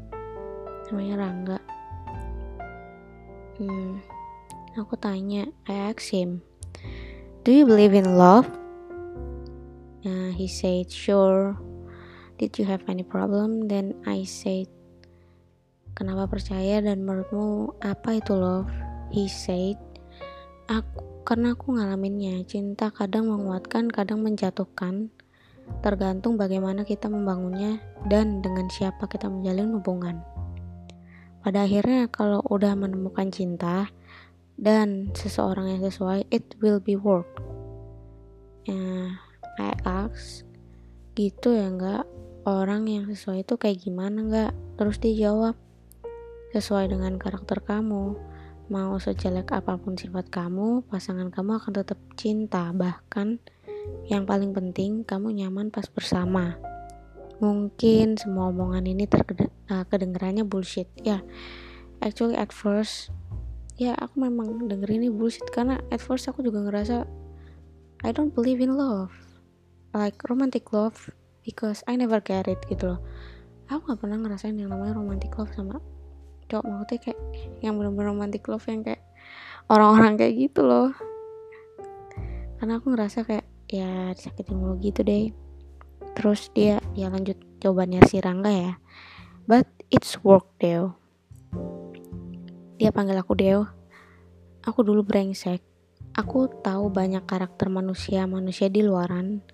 namanya 0.90 1.14
Rangga 1.22 1.58
hmm, 3.62 4.02
aku 4.76 4.94
tanya 4.98 5.46
I 5.70 5.94
ask 5.94 6.10
him 6.10 6.42
do 7.46 7.54
you 7.54 7.64
believe 7.64 7.94
in 7.94 8.18
love 8.18 8.50
uh, 10.04 10.30
he 10.34 10.50
said 10.50 10.90
sure 10.92 11.56
Did 12.40 12.56
you 12.56 12.64
have 12.72 12.80
any 12.88 13.04
problem? 13.04 13.68
Then 13.68 14.00
I 14.08 14.24
said, 14.24 14.64
Kenapa 15.92 16.24
percaya 16.24 16.80
dan 16.80 17.04
menurutmu 17.04 17.76
apa 17.84 18.16
itu 18.16 18.32
love? 18.32 18.72
He 19.12 19.28
said, 19.28 19.76
Aku 20.64 21.28
karena 21.28 21.52
aku 21.52 21.76
ngalaminnya. 21.76 22.40
Cinta 22.48 22.88
kadang 22.88 23.28
menguatkan, 23.28 23.92
kadang 23.92 24.24
menjatuhkan. 24.24 25.12
Tergantung 25.84 26.40
bagaimana 26.40 26.88
kita 26.88 27.12
membangunnya 27.12 27.76
dan 28.08 28.40
dengan 28.40 28.72
siapa 28.72 29.04
kita 29.04 29.28
menjalin 29.28 29.76
hubungan. 29.76 30.24
Pada 31.40 31.64
akhirnya 31.64 32.08
kalau 32.12 32.44
udah 32.46 32.76
menemukan 32.76 33.32
cinta 33.32 33.88
dan 34.60 35.12
seseorang 35.16 35.72
yang 35.72 35.82
sesuai, 35.84 36.28
it 36.28 36.56
will 36.60 36.80
be 36.80 36.96
work. 36.96 37.28
Uh, 38.68 39.08
I 39.56 39.72
ask, 39.88 40.44
gitu 41.16 41.56
ya 41.56 41.72
enggak? 41.72 42.04
orang 42.48 42.88
yang 42.88 43.04
sesuai 43.04 43.44
itu 43.44 43.54
kayak 43.60 43.84
gimana 43.84 44.24
nggak 44.24 44.52
terus 44.80 44.96
dijawab 44.96 45.56
sesuai 46.56 46.88
dengan 46.88 47.20
karakter 47.20 47.60
kamu 47.60 48.16
mau 48.70 48.94
sejelek 48.96 49.50
apa 49.52 49.76
pun 49.76 49.98
sifat 49.98 50.30
kamu 50.32 50.86
pasangan 50.88 51.28
kamu 51.28 51.60
akan 51.60 51.72
tetap 51.74 51.98
cinta 52.16 52.70
bahkan 52.72 53.42
yang 54.08 54.24
paling 54.24 54.56
penting 54.56 55.04
kamu 55.04 55.34
nyaman 55.36 55.68
pas 55.68 55.84
bersama 55.90 56.56
mungkin 57.42 58.16
semua 58.16 58.48
omongan 58.48 58.88
ini 58.88 59.04
uh, 59.70 59.86
kedengarannya 59.86 60.42
bullshit. 60.42 60.90
Ya 61.00 61.22
actually 62.02 62.34
at 62.34 62.50
first 62.50 63.14
ya 63.80 63.96
aku 63.96 64.20
memang 64.20 64.68
denger 64.68 64.90
ini 64.92 65.08
bullshit 65.08 65.46
karena 65.54 65.80
at 65.88 66.02
first 66.02 66.28
aku 66.28 66.44
juga 66.44 66.60
ngerasa 66.66 67.06
I 68.04 68.10
don't 68.10 68.34
believe 68.34 68.60
in 68.60 68.74
love. 68.76 69.14
Like 69.94 70.18
romantic 70.26 70.74
love 70.74 71.10
because 71.46 71.80
I 71.86 71.96
never 71.96 72.20
get 72.20 72.50
it 72.50 72.60
gitu 72.68 72.96
loh. 72.96 73.00
Aku 73.70 73.86
gak 73.86 74.02
pernah 74.02 74.18
ngerasain 74.18 74.58
yang 74.58 74.74
namanya 74.74 74.98
romantic 74.98 75.30
love 75.38 75.54
sama 75.54 75.78
cowok 76.50 76.66
maksudnya 76.66 76.98
kayak 76.98 77.18
yang 77.62 77.78
bener-bener 77.78 78.10
romantic 78.10 78.42
love 78.50 78.66
yang 78.66 78.82
kayak 78.82 79.06
orang-orang 79.70 80.18
kayak 80.18 80.34
gitu 80.50 80.66
loh. 80.66 80.90
Karena 82.58 82.82
aku 82.82 82.90
ngerasa 82.90 83.22
kayak 83.22 83.46
ya 83.70 84.10
disakitin 84.10 84.58
mulu 84.58 84.74
gitu 84.82 85.06
deh. 85.06 85.30
Terus 86.18 86.50
dia 86.50 86.82
ya 86.98 87.06
lanjut 87.06 87.38
jawabannya 87.62 88.02
si 88.10 88.18
Rangga 88.18 88.50
ya 88.50 88.72
but 89.50 89.66
it's 89.90 90.14
work 90.22 90.46
deh 90.62 90.86
dia 92.80 92.96
panggil 92.96 93.20
aku 93.20 93.36
Deo. 93.36 93.68
Aku 94.64 94.80
dulu 94.80 95.04
brengsek. 95.04 95.60
Aku 96.16 96.48
tahu 96.64 96.88
banyak 96.88 97.28
karakter 97.28 97.68
manusia-manusia 97.68 98.72
di 98.72 98.80
luaran. 98.80 99.44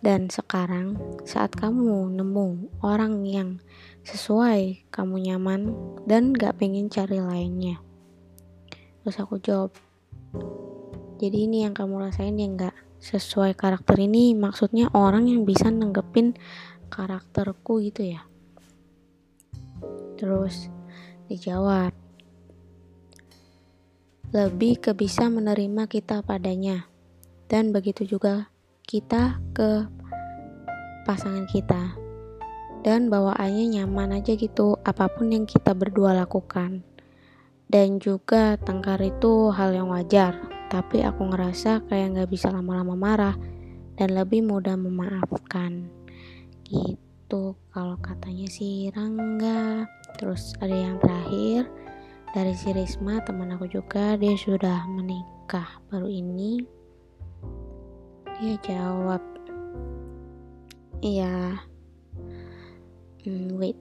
Dan 0.00 0.32
sekarang 0.32 0.96
saat 1.28 1.52
kamu 1.52 2.08
nemu 2.16 2.80
orang 2.80 3.20
yang 3.28 3.60
sesuai 4.08 4.88
kamu 4.88 5.28
nyaman 5.28 5.76
dan 6.08 6.32
gak 6.32 6.56
pengen 6.56 6.88
cari 6.88 7.20
lainnya. 7.20 7.84
Terus 9.04 9.20
aku 9.20 9.36
jawab 9.44 9.76
jadi 11.20 11.36
ini 11.44 11.68
yang 11.68 11.76
kamu 11.76 12.00
rasain 12.00 12.32
yang 12.40 12.56
gak 12.56 12.72
sesuai 12.96 13.52
karakter 13.60 14.00
ini? 14.00 14.32
Maksudnya 14.32 14.88
orang 14.96 15.28
yang 15.28 15.44
bisa 15.44 15.68
nanggepin 15.68 16.32
karakterku 16.88 17.84
gitu 17.84 18.16
ya 18.16 18.29
terus 20.20 20.68
dijawab 21.32 21.96
lebih 24.30 24.78
ke 24.78 24.94
bisa 24.94 25.26
menerima 25.26 25.90
kita 25.90 26.22
padanya. 26.22 26.86
Dan 27.50 27.74
begitu 27.74 28.06
juga 28.06 28.46
kita 28.86 29.42
ke 29.50 29.90
pasangan 31.02 31.50
kita. 31.50 31.98
Dan 32.86 33.10
bawaannya 33.10 33.74
nyaman 33.74 34.22
aja 34.22 34.38
gitu, 34.38 34.78
apa 34.86 35.10
pun 35.10 35.34
yang 35.34 35.50
kita 35.50 35.74
berdua 35.74 36.14
lakukan. 36.14 36.86
Dan 37.66 37.98
juga 37.98 38.54
tengkar 38.54 39.02
itu 39.02 39.50
hal 39.50 39.74
yang 39.74 39.90
wajar, 39.90 40.38
tapi 40.70 41.02
aku 41.02 41.26
ngerasa 41.26 41.86
kayak 41.90 42.14
nggak 42.14 42.30
bisa 42.30 42.54
lama-lama 42.54 42.94
marah 42.94 43.36
dan 43.98 44.14
lebih 44.14 44.46
mudah 44.46 44.78
memaafkan. 44.78 45.90
Gitu 46.70 47.58
kalau 47.74 47.98
katanya 47.98 48.46
si 48.46 48.94
Rangga. 48.94 49.90
Terus 50.18 50.56
ada 50.58 50.74
yang 50.74 50.96
terakhir, 50.98 51.68
dari 52.30 52.54
si 52.54 52.70
Risma 52.70 53.18
teman 53.26 53.50
aku 53.50 53.66
juga 53.66 54.14
dia 54.14 54.38
sudah 54.38 54.86
menikah 54.86 55.82
baru 55.90 56.06
ini 56.06 56.62
dia 58.38 58.54
jawab 58.62 59.18
iya 61.02 61.58
hmm, 63.26 63.58
wait 63.58 63.74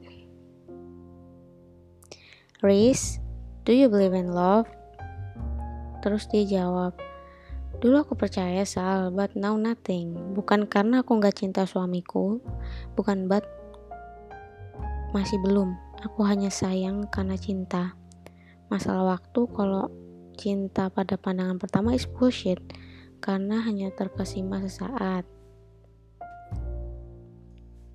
Riz 2.66 3.22
do 3.70 3.72
you 3.72 3.86
believe 3.86 4.18
in 4.18 4.34
love 4.34 4.66
terus 6.02 6.26
dia 6.26 6.42
jawab 6.50 6.98
Dulu 7.80 7.96
aku 8.04 8.12
percaya 8.12 8.68
Sal, 8.68 9.08
but 9.08 9.32
now 9.40 9.56
nothing. 9.56 10.12
Bukan 10.36 10.68
karena 10.68 11.00
aku 11.00 11.16
nggak 11.16 11.40
cinta 11.40 11.64
suamiku, 11.64 12.44
bukan 13.00 13.32
but 13.32 13.48
masih 15.16 15.40
belum. 15.40 15.80
Aku 16.00 16.24
hanya 16.24 16.48
sayang 16.48 17.12
karena 17.12 17.36
cinta. 17.36 18.00
Masalah 18.72 19.20
waktu 19.20 19.42
kalau 19.52 19.92
cinta 20.40 20.88
pada 20.88 21.20
pandangan 21.20 21.60
pertama 21.60 21.92
is 21.92 22.08
bullshit 22.08 22.64
karena 23.20 23.60
hanya 23.68 23.92
terkesima 23.92 24.64
sesaat. 24.64 25.28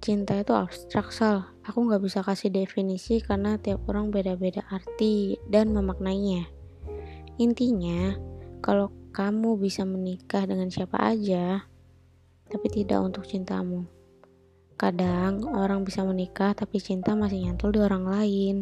Cinta 0.04 0.37
itu 0.37 0.52
abstrak 0.52 1.08
sal 1.16 1.49
aku 1.64 1.88
nggak 1.88 2.04
bisa 2.04 2.20
kasih 2.20 2.52
definisi 2.52 3.25
karena 3.25 3.56
tiap 3.56 3.88
orang 3.88 4.12
beda-beda 4.12 4.61
arti 4.68 5.40
dan 5.49 5.73
memaknainya. 5.73 6.44
Intinya 7.40 8.12
kalau 8.61 8.92
kamu 9.16 9.56
bisa 9.56 9.88
menikah 9.88 10.44
dengan 10.44 10.68
siapa 10.68 11.00
aja 11.00 11.64
tapi 12.52 12.66
tidak 12.68 13.00
untuk 13.00 13.25
cintamu 13.25 13.88
kadang 14.75 15.47
orang 15.47 15.83
bisa 15.87 16.02
menikah 16.02 16.52
tapi 16.52 16.83
cinta 16.83 17.14
masih 17.14 17.47
nyantol 17.47 17.75
di 17.75 17.81
orang 17.81 18.04
lain 18.07 18.57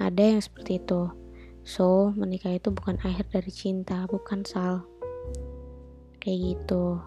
ada 0.00 0.36
yang 0.36 0.40
seperti 0.40 0.80
itu 0.80 1.12
So, 1.62 2.10
menikah 2.18 2.58
itu 2.58 2.74
bukan 2.74 2.98
akhir 3.06 3.30
dari 3.30 3.54
cinta, 3.54 4.02
bukan 4.10 4.42
sal. 4.42 4.82
Kayak 6.18 6.58
gitu. 6.58 6.98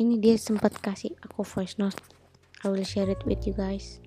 Ini 0.00 0.16
dia 0.20 0.40
sempat 0.40 0.72
kasih 0.80 1.12
aku 1.20 1.44
voice 1.44 1.76
note. 1.76 2.00
I 2.64 2.72
will 2.72 2.84
share 2.84 3.08
it 3.12 3.20
with 3.28 3.44
you 3.44 3.52
guys. 3.52 4.00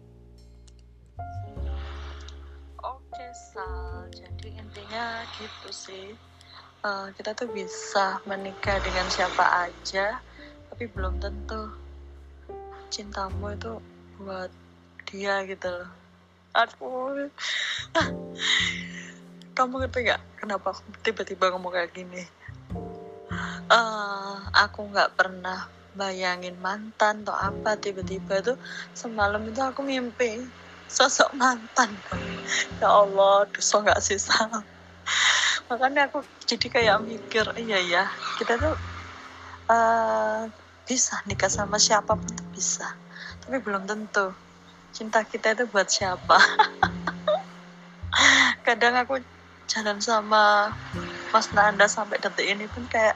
Oke, 2.82 3.26
Sal. 3.38 4.10
Jadi 4.18 4.58
intinya 4.58 5.22
gitu 5.38 5.70
sih. 5.70 6.18
Uh, 6.82 7.14
kita 7.14 7.38
tuh 7.38 7.50
bisa 7.54 8.18
menikah 8.26 8.82
dengan 8.82 9.06
siapa 9.14 9.70
aja, 9.70 10.18
tapi 10.74 10.90
belum 10.90 11.22
tentu 11.22 11.70
cintamu 12.90 13.54
itu 13.54 13.78
buat 14.20 14.52
dia 15.10 15.46
gitu 15.46 15.70
loh. 15.70 15.90
Aduh 16.58 17.30
kamu 19.56 19.74
ngerti 19.86 20.08
gak 20.08 20.22
kenapa 20.40 20.72
aku 20.72 20.82
tiba-tiba 21.04 21.52
ngomong 21.54 21.76
kayak 21.76 21.92
gini? 21.94 22.24
Uh, 23.70 24.40
aku 24.56 24.90
nggak 24.90 25.14
pernah 25.14 25.70
bayangin 25.94 26.58
mantan 26.58 27.22
atau 27.28 27.36
apa 27.38 27.78
tiba-tiba 27.78 28.42
tuh 28.42 28.58
semalam 28.96 29.44
itu 29.46 29.62
aku 29.62 29.86
mimpi 29.86 30.48
sosok 30.90 31.30
mantan. 31.38 31.92
Ya 32.82 32.90
Allah 32.90 33.46
dosa 33.52 33.84
nggak 33.84 34.02
sih 34.02 34.18
Sal? 34.18 34.64
Makanya 35.70 36.10
aku 36.10 36.26
jadi 36.50 36.68
kayak 36.72 36.98
mikir 37.06 37.46
iya 37.62 37.78
ya 37.84 38.04
kita 38.42 38.58
tuh 38.58 38.74
uh, 39.70 40.50
bisa 40.90 41.22
nikah 41.30 41.54
sama 41.54 41.78
siapa 41.78 42.18
pun 42.18 42.34
bisa. 42.50 42.98
Tapi 43.46 43.62
belum 43.62 43.86
tentu. 43.86 44.34
Cinta 44.90 45.22
kita 45.22 45.54
itu 45.54 45.70
buat 45.70 45.86
siapa? 45.86 46.34
Kadang 48.66 48.98
aku 48.98 49.22
jalan 49.70 50.02
sama 50.02 50.74
Mas 51.30 51.54
Nanda 51.54 51.86
sampai 51.86 52.18
detik 52.18 52.42
ini 52.42 52.66
pun 52.66 52.90
kayak 52.90 53.14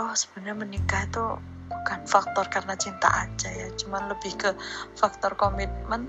oh 0.00 0.16
sebenarnya 0.16 0.56
menikah 0.56 1.04
itu 1.04 1.24
bukan 1.68 2.00
faktor 2.08 2.48
karena 2.48 2.72
cinta 2.80 3.12
aja 3.12 3.52
ya. 3.52 3.68
Cuman 3.76 4.08
lebih 4.08 4.40
ke 4.40 4.56
faktor 4.96 5.36
komitmen 5.36 6.08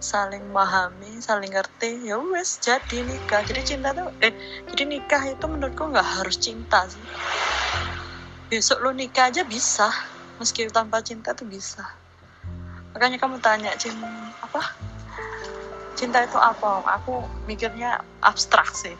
saling 0.00 0.48
memahami 0.48 1.20
saling 1.20 1.52
ngerti. 1.52 2.08
Ya 2.08 2.16
wes 2.16 2.56
jadi 2.64 3.04
nikah. 3.04 3.44
Jadi 3.44 3.76
cinta 3.76 3.92
tuh 3.92 4.08
eh 4.24 4.32
jadi 4.72 4.88
nikah 4.88 5.28
itu 5.28 5.44
menurutku 5.44 5.92
nggak 5.92 6.24
harus 6.24 6.40
cinta 6.40 6.88
sih 6.88 7.04
besok 8.48 8.80
lo 8.80 8.90
nikah 8.96 9.28
aja 9.28 9.44
bisa. 9.44 9.88
Meski 10.40 10.66
tanpa 10.72 11.04
cinta 11.04 11.36
tuh 11.36 11.44
bisa. 11.44 11.84
Makanya 12.96 13.20
kamu 13.20 13.36
tanya 13.38 13.72
cinta 13.76 14.08
apa? 14.40 14.62
Cinta 15.94 16.24
itu 16.24 16.38
apa 16.40 16.82
aku 16.88 17.22
mikirnya 17.44 18.00
abstrak 18.24 18.66
sih. 18.72 18.96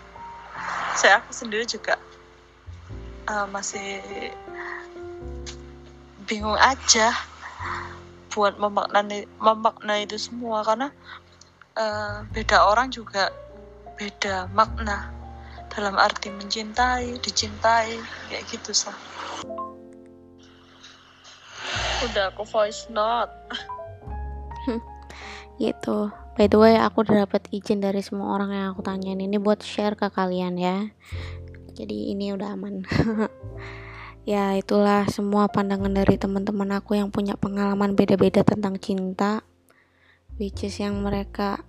Saya 0.99 1.23
aku 1.23 1.31
sendiri 1.33 1.65
juga 1.65 1.97
uh, 3.31 3.47
masih 3.49 4.03
bingung 6.27 6.59
aja 6.59 7.15
buat 8.35 8.59
memaknai 8.61 9.25
memaknai 9.41 10.05
itu 10.05 10.19
semua. 10.21 10.67
Karena 10.67 10.93
uh, 11.79 12.27
beda 12.35 12.67
orang 12.69 12.91
juga 12.91 13.31
beda 13.99 14.51
makna 14.55 15.18
dalam 15.79 15.95
arti 15.95 16.35
mencintai 16.35 17.23
dicintai 17.23 17.95
kayak 18.27 18.43
gitu 18.51 18.75
sih 18.75 18.91
udah 21.99 22.31
aku 22.31 22.47
voice 22.47 22.87
note. 22.91 23.31
Gitu. 25.59 26.15
By 26.39 26.47
the 26.47 26.55
way 26.55 26.79
aku 26.79 27.03
udah 27.03 27.27
dapat 27.27 27.51
izin 27.51 27.83
dari 27.83 27.99
semua 27.99 28.31
orang 28.39 28.55
yang 28.55 28.67
aku 28.71 28.87
tanyain 28.87 29.19
ini 29.19 29.43
buat 29.43 29.59
share 29.59 29.99
ke 29.99 30.07
kalian 30.07 30.55
ya. 30.55 30.87
Jadi 31.75 32.15
ini 32.15 32.31
udah 32.31 32.55
aman. 32.55 32.75
Ya 34.29 34.53
itulah 34.61 35.09
semua 35.09 35.49
pandangan 35.49 35.89
dari 35.89 36.21
teman-teman 36.21 36.69
aku 36.77 37.01
yang 37.01 37.09
punya 37.09 37.33
pengalaman 37.41 37.97
beda-beda 37.97 38.45
tentang 38.45 38.77
cinta 38.77 39.41
which 40.37 40.69
is 40.69 40.77
yang 40.77 41.01
mereka 41.01 41.65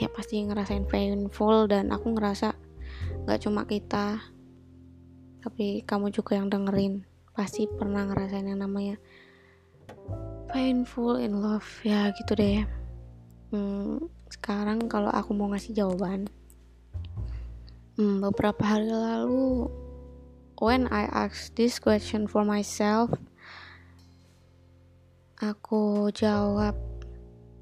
ya 0.00 0.08
pasti 0.08 0.40
ngerasain 0.40 0.88
painful 0.88 1.68
dan 1.68 1.92
aku 1.92 2.16
ngerasa 2.16 2.56
nggak 3.28 3.44
cuma 3.44 3.68
kita 3.68 4.24
tapi 5.44 5.84
kamu 5.84 6.08
juga 6.08 6.40
yang 6.40 6.48
dengerin. 6.48 7.04
Pasti 7.36 7.68
pernah 7.68 8.08
ngerasain 8.08 8.48
yang 8.48 8.64
namanya 8.64 8.96
painful 10.48 11.20
in 11.20 11.44
love. 11.44 11.68
Ya 11.84 12.08
gitu 12.16 12.32
deh. 12.32 12.64
Hmm, 13.52 14.08
sekarang 14.28 14.88
kalau 14.88 15.08
aku 15.08 15.32
mau 15.32 15.48
ngasih 15.52 15.72
jawaban 15.72 16.28
hmm, 17.98 18.22
beberapa 18.22 18.62
hari 18.62 18.92
lalu 18.92 19.66
when 20.60 20.86
I 20.92 21.10
ask 21.10 21.50
this 21.58 21.82
question 21.82 22.30
for 22.30 22.46
myself 22.46 23.10
aku 25.40 26.12
jawab 26.14 26.78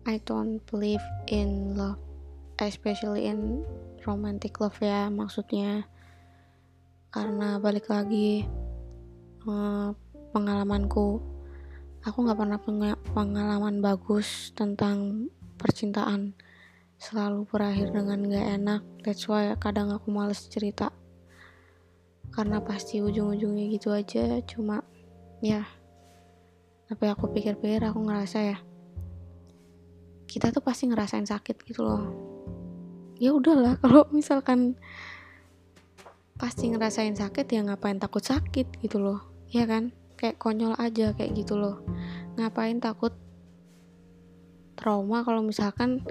I 0.04 0.20
don't 0.28 0.60
believe 0.68 1.02
in 1.30 1.78
love 1.78 2.02
especially 2.60 3.30
in 3.30 3.64
romantic 4.06 4.62
love 4.62 4.78
ya 4.78 5.10
maksudnya. 5.10 5.84
Karena 7.10 7.58
balik 7.58 7.90
lagi 7.90 8.46
uh, 9.44 9.90
pengalamanku. 10.30 11.18
Aku 12.06 12.16
nggak 12.22 12.38
pernah 12.38 12.58
punya 12.62 12.94
pengalaman 13.10 13.82
bagus 13.82 14.54
tentang 14.54 15.26
percintaan. 15.58 16.38
Selalu 16.96 17.44
berakhir 17.50 17.90
dengan 17.90 18.24
gak 18.30 18.46
enak. 18.62 18.82
That's 19.02 19.26
why 19.26 19.50
kadang 19.58 19.90
aku 19.90 20.14
males 20.14 20.46
cerita. 20.46 20.94
Karena 22.30 22.62
pasti 22.62 23.02
ujung-ujungnya 23.02 23.66
gitu 23.74 23.90
aja 23.90 24.38
cuma 24.46 24.86
ya. 25.42 25.66
Tapi 26.86 27.04
aku 27.10 27.26
pikir-pikir 27.34 27.82
aku 27.82 28.06
ngerasa 28.06 28.38
ya 28.54 28.58
kita 30.26 30.52
tuh 30.52 30.60
pasti 30.60 30.84
ngerasain 30.90 31.24
sakit 31.24 31.64
gitu 31.64 31.80
loh 31.86 32.02
ya 33.16 33.32
udahlah 33.32 33.76
kalau 33.82 34.04
misalkan 34.12 34.76
pasti 36.36 36.68
ngerasain 36.68 37.16
sakit 37.16 37.48
ya 37.48 37.64
ngapain 37.64 37.96
takut 37.96 38.20
sakit 38.20 38.80
gitu 38.84 39.00
loh. 39.00 39.24
Ya 39.48 39.64
kan? 39.64 39.92
Kayak 40.20 40.36
konyol 40.40 40.76
aja 40.76 41.16
kayak 41.16 41.32
gitu 41.32 41.56
loh. 41.56 41.80
Ngapain 42.36 42.76
takut 42.80 43.16
trauma 44.76 45.24
kalau 45.24 45.40
misalkan 45.40 46.04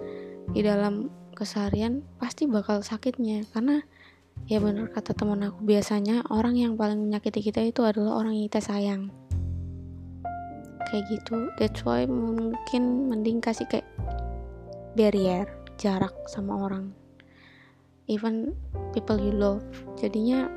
di 0.49 0.65
dalam 0.65 1.13
keseharian 1.37 2.01
pasti 2.17 2.49
bakal 2.49 2.81
sakitnya. 2.81 3.45
Karena 3.53 3.85
ya 4.49 4.57
bener 4.57 4.89
kata 4.89 5.13
teman 5.13 5.45
aku 5.45 5.61
biasanya 5.61 6.25
orang 6.33 6.57
yang 6.57 6.73
paling 6.73 6.97
menyakiti 6.97 7.45
kita 7.45 7.61
itu 7.61 7.85
adalah 7.85 8.17
orang 8.17 8.33
yang 8.33 8.49
kita 8.49 8.65
sayang. 8.65 9.13
Kayak 10.89 11.05
gitu. 11.13 11.53
That's 11.61 11.85
why 11.85 12.09
mungkin 12.09 13.13
mending 13.13 13.45
kasih 13.45 13.69
kayak 13.69 13.85
barrier 14.97 15.64
jarak 15.75 16.13
sama 16.31 16.59
orang. 16.59 16.91
Even 18.05 18.53
people 18.93 19.17
you 19.17 19.33
love. 19.33 19.65
Jadinya 19.97 20.47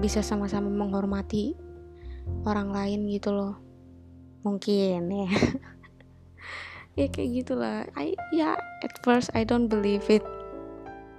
bisa 0.00 0.20
sama-sama 0.20 0.68
menghormati 0.68 1.56
orang 2.46 2.72
lain 2.72 3.08
gitu 3.08 3.32
loh. 3.32 3.54
Mungkin 4.42 5.08
ya. 5.10 5.30
Ya 6.92 7.08
kayak 7.08 7.30
gitulah. 7.32 7.88
I 7.96 8.12
ya 8.36 8.52
at 8.84 9.00
first 9.00 9.32
I 9.32 9.48
don't 9.48 9.72
believe 9.72 10.04
it. 10.12 10.20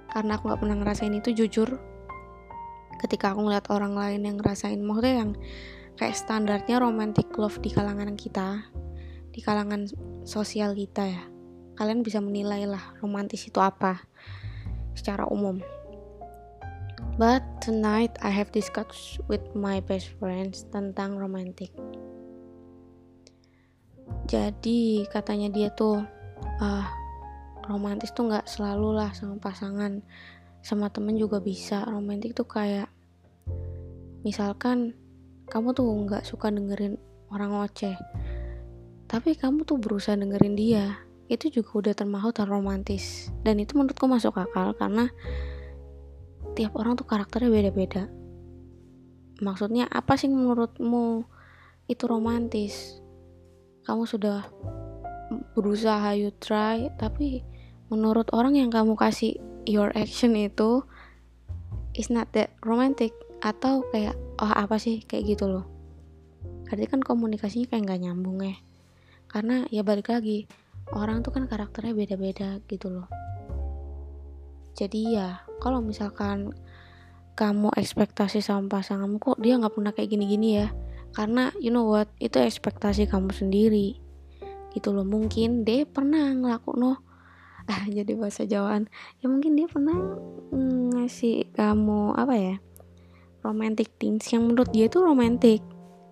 Karena 0.06 0.38
aku 0.38 0.46
nggak 0.46 0.62
pernah 0.62 0.78
ngerasain 0.78 1.10
itu 1.10 1.34
jujur. 1.34 1.82
Ketika 3.02 3.34
aku 3.34 3.42
ngeliat 3.42 3.66
orang 3.74 3.98
lain 3.98 4.22
yang 4.22 4.38
ngerasain 4.38 4.78
maksudnya 4.78 5.26
yang 5.26 5.30
kayak 5.98 6.14
standarnya 6.14 6.78
romantic 6.78 7.26
love 7.34 7.58
di 7.58 7.74
kalangan 7.74 8.14
kita 8.14 8.70
di 9.34 9.42
kalangan 9.42 9.90
sosial 10.22 10.78
kita 10.78 11.10
ya 11.10 11.33
kalian 11.74 12.06
bisa 12.06 12.22
menilai 12.22 12.66
lah 12.66 12.82
romantis 13.02 13.46
itu 13.46 13.58
apa 13.58 14.02
secara 14.94 15.26
umum. 15.26 15.58
But 17.14 17.46
tonight 17.62 18.18
I 18.22 18.34
have 18.34 18.50
discussed 18.50 19.22
with 19.30 19.42
my 19.54 19.78
best 19.78 20.10
friends 20.18 20.66
tentang 20.74 21.14
romantic 21.14 21.70
jadi 24.24 25.04
katanya 25.12 25.52
dia 25.52 25.68
tuh 25.72 26.00
ah 26.60 26.88
romantis 27.68 28.12
tuh 28.16 28.28
nggak 28.28 28.48
selalu 28.48 28.96
lah 28.96 29.12
sama 29.12 29.36
pasangan. 29.36 30.00
Sama 30.64 30.88
temen 30.88 31.20
juga 31.20 31.44
bisa. 31.44 31.84
Romantis 31.84 32.32
tuh 32.32 32.48
kayak 32.48 32.88
misalkan 34.24 34.96
kamu 35.52 35.76
tuh 35.76 35.84
nggak 35.84 36.24
suka 36.24 36.48
dengerin 36.48 36.96
orang 37.28 37.52
ngoceh 37.52 37.92
tapi 39.04 39.36
kamu 39.36 39.68
tuh 39.68 39.76
berusaha 39.76 40.16
dengerin 40.16 40.56
dia 40.56 41.03
itu 41.28 41.48
juga 41.48 41.70
udah 41.80 41.94
termasuk 41.96 42.44
romantis. 42.44 43.32
Dan 43.40 43.60
itu 43.60 43.76
menurutku 43.76 44.04
masuk 44.04 44.36
akal 44.36 44.76
karena 44.76 45.08
tiap 46.54 46.76
orang 46.76 46.94
tuh 46.94 47.08
karakternya 47.08 47.50
beda-beda. 47.50 48.06
Maksudnya 49.42 49.90
apa 49.90 50.14
sih 50.14 50.30
menurutmu 50.30 51.24
itu 51.90 52.04
romantis? 52.06 53.00
Kamu 53.84 54.04
sudah 54.08 54.46
berusaha 55.56 56.14
you 56.14 56.30
try 56.38 56.92
tapi 57.00 57.42
menurut 57.88 58.30
orang 58.30 58.54
yang 58.54 58.70
kamu 58.70 58.94
kasih 58.94 59.40
your 59.66 59.90
action 59.96 60.36
itu 60.36 60.84
is 61.96 62.12
not 62.12 62.30
that 62.36 62.52
romantic. 62.62 63.12
Atau 63.44 63.84
kayak 63.92 64.16
oh 64.40 64.52
apa 64.52 64.76
sih? 64.76 65.04
Kayak 65.04 65.36
gitu 65.36 65.48
loh. 65.50 65.64
Berarti 66.64 66.84
kan 66.88 67.00
komunikasinya 67.04 67.68
kayak 67.68 67.82
nggak 67.88 68.00
nyambung 68.08 68.40
ya. 68.40 68.56
Karena 69.28 69.66
ya 69.68 69.82
balik 69.82 70.14
lagi 70.14 70.46
orang 70.92 71.24
tuh 71.24 71.32
kan 71.32 71.48
karakternya 71.48 71.96
beda-beda 71.96 72.60
gitu 72.68 72.92
loh. 72.92 73.08
Jadi 74.74 75.16
ya 75.16 75.40
kalau 75.62 75.80
misalkan 75.80 76.52
kamu 77.34 77.72
ekspektasi 77.74 78.42
sama 78.42 78.68
pasanganmu 78.68 79.18
kok 79.22 79.38
dia 79.40 79.56
nggak 79.56 79.74
pernah 79.74 79.92
kayak 79.96 80.10
gini-gini 80.12 80.60
ya? 80.60 80.68
Karena 81.14 81.54
you 81.62 81.72
know 81.72 81.86
what 81.88 82.10
itu 82.20 82.36
ekspektasi 82.36 83.08
kamu 83.08 83.32
sendiri. 83.32 83.96
Gitu 84.74 84.90
loh 84.90 85.06
mungkin 85.06 85.64
dia 85.64 85.86
pernah 85.88 86.34
ngelakuin 86.34 86.78
no 86.82 87.00
ah 87.64 87.84
jadi 87.96 88.12
bahasa 88.18 88.44
Jawaan. 88.44 88.90
Ya 89.24 89.32
mungkin 89.32 89.56
dia 89.56 89.70
pernah 89.70 89.96
ngasih 90.94 91.54
kamu 91.56 92.12
apa 92.18 92.34
ya 92.36 92.56
romantic 93.44 93.92
things 94.00 94.24
yang 94.32 94.48
menurut 94.48 94.72
dia 94.72 94.88
itu 94.88 95.04
romantic 95.04 95.60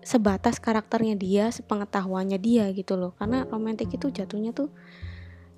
sebatas 0.03 0.59
karakternya 0.59 1.15
dia 1.15 1.49
sepengetahuannya 1.49 2.39
dia 2.39 2.69
gitu 2.75 2.99
loh. 2.99 3.15
Karena 3.17 3.47
romantic 3.47 3.91
itu 3.91 4.11
jatuhnya 4.11 4.51
tuh 4.55 4.69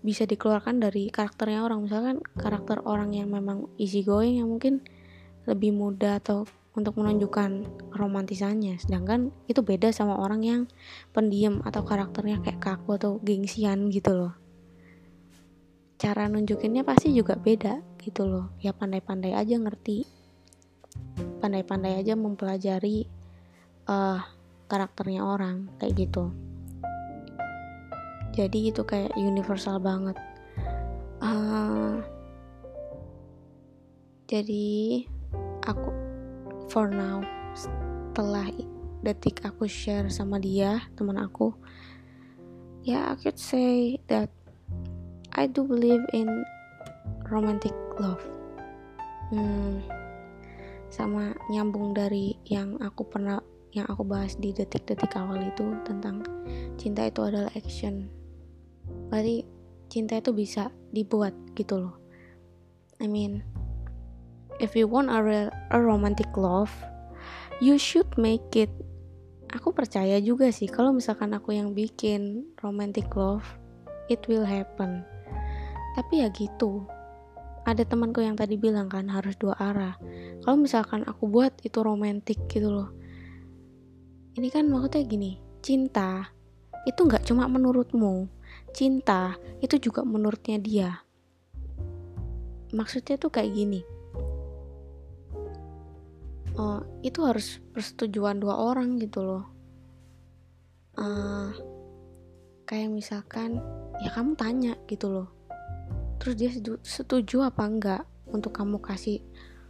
bisa 0.06 0.30
dikeluarkan 0.30 0.78
dari 0.80 1.10
karakternya 1.10 1.66
orang. 1.66 1.86
Misalkan 1.86 2.22
karakter 2.38 2.86
orang 2.86 3.12
yang 3.14 3.34
memang 3.34 3.70
easy 3.82 4.06
going 4.06 4.38
yang 4.38 4.50
mungkin 4.50 4.86
lebih 5.46 5.74
mudah 5.74 6.22
atau 6.22 6.46
untuk 6.76 7.00
menunjukkan 7.00 7.64
romantisannya 7.96 8.76
sedangkan 8.76 9.32
itu 9.48 9.64
beda 9.64 9.96
sama 9.96 10.20
orang 10.20 10.44
yang 10.44 10.62
pendiam 11.16 11.64
atau 11.64 11.88
karakternya 11.88 12.44
kayak 12.44 12.60
kaku 12.60 13.00
atau 13.00 13.12
gengsian 13.24 13.88
gitu 13.90 14.12
loh. 14.12 14.34
Cara 15.96 16.28
nunjukinnya 16.28 16.84
pasti 16.84 17.16
juga 17.16 17.40
beda 17.40 17.80
gitu 18.04 18.28
loh. 18.28 18.52
Ya 18.60 18.76
pandai-pandai 18.76 19.32
aja 19.32 19.56
ngerti. 19.56 20.04
Pandai-pandai 21.40 22.04
aja 22.04 22.20
mempelajari 22.20 23.08
uh, 23.90 24.20
karakternya 24.68 25.22
orang 25.26 25.70
kayak 25.82 26.08
gitu. 26.08 26.34
Jadi 28.36 28.74
itu 28.74 28.84
kayak 28.84 29.16
universal 29.16 29.80
banget. 29.80 30.18
Uh, 31.24 32.04
jadi 34.28 35.06
aku 35.64 35.90
for 36.68 36.92
now 36.92 37.24
setelah 37.56 38.50
detik 39.06 39.46
aku 39.46 39.70
share 39.70 40.10
sama 40.10 40.42
dia 40.42 40.82
teman 40.98 41.16
aku 41.22 41.54
ya 42.82 42.98
yeah, 42.98 43.04
I 43.14 43.16
could 43.18 43.38
say 43.38 44.02
that 44.10 44.30
I 45.36 45.46
do 45.52 45.68
believe 45.68 46.06
in 46.16 46.30
romantic 47.28 47.74
love. 48.00 48.24
Hmm, 49.34 49.82
sama 50.88 51.36
nyambung 51.52 51.92
dari 51.92 52.40
yang 52.48 52.80
aku 52.80 53.04
pernah 53.04 53.42
yang 53.76 53.92
aku 53.92 54.08
bahas 54.08 54.40
di 54.40 54.56
detik-detik 54.56 55.20
awal 55.20 55.44
itu 55.44 55.76
tentang 55.84 56.24
cinta 56.80 57.04
itu 57.04 57.20
adalah 57.28 57.52
action. 57.60 58.08
Berarti 59.12 59.44
cinta 59.92 60.16
itu 60.16 60.32
bisa 60.32 60.72
dibuat 60.96 61.36
gitu 61.60 61.84
loh. 61.84 61.96
I 63.04 63.12
mean 63.12 63.44
if 64.64 64.72
you 64.80 64.88
want 64.88 65.12
a, 65.12 65.20
real, 65.20 65.52
a 65.76 65.80
romantic 65.84 66.32
love 66.40 66.72
you 67.60 67.76
should 67.76 68.08
make 68.16 68.48
it. 68.56 68.72
Aku 69.52 69.76
percaya 69.76 70.24
juga 70.24 70.56
sih 70.56 70.72
kalau 70.72 70.96
misalkan 70.96 71.36
aku 71.36 71.52
yang 71.52 71.76
bikin 71.76 72.48
romantic 72.64 73.12
love 73.12 73.44
it 74.08 74.24
will 74.32 74.48
happen. 74.48 75.04
Tapi 76.00 76.24
ya 76.24 76.32
gitu. 76.32 76.88
Ada 77.68 77.84
temanku 77.84 78.24
yang 78.24 78.40
tadi 78.40 78.56
bilang 78.56 78.88
kan 78.88 79.10
harus 79.10 79.36
dua 79.36 79.58
arah. 79.58 80.00
Kalau 80.46 80.56
misalkan 80.60 81.04
aku 81.04 81.28
buat 81.28 81.52
itu 81.66 81.82
romantic 81.82 82.40
gitu 82.48 82.72
loh 82.72 83.05
ini 84.36 84.52
kan 84.52 84.68
maksudnya 84.68 85.04
gini 85.08 85.40
cinta 85.64 86.28
itu 86.86 87.02
nggak 87.08 87.26
cuma 87.26 87.48
menurutmu 87.48 88.30
cinta 88.76 89.40
itu 89.64 89.80
juga 89.80 90.04
menurutnya 90.04 90.60
dia. 90.60 90.90
Maksudnya 92.76 93.16
tuh 93.16 93.32
kayak 93.32 93.56
gini. 93.56 93.82
Uh, 96.56 96.84
itu 97.04 97.24
harus 97.24 97.64
persetujuan 97.72 98.44
dua 98.44 98.60
orang 98.60 99.00
gitu 99.00 99.24
loh. 99.24 99.44
Uh, 101.00 101.52
kayak 102.68 102.92
misalkan 102.92 103.64
ya 104.04 104.12
kamu 104.12 104.36
tanya 104.36 104.74
gitu 104.92 105.08
loh. 105.08 105.32
Terus 106.20 106.36
dia 106.36 106.52
setuju 106.84 107.48
apa 107.48 107.64
enggak 107.64 108.04
untuk 108.28 108.52
kamu 108.56 108.84
kasih 108.84 109.24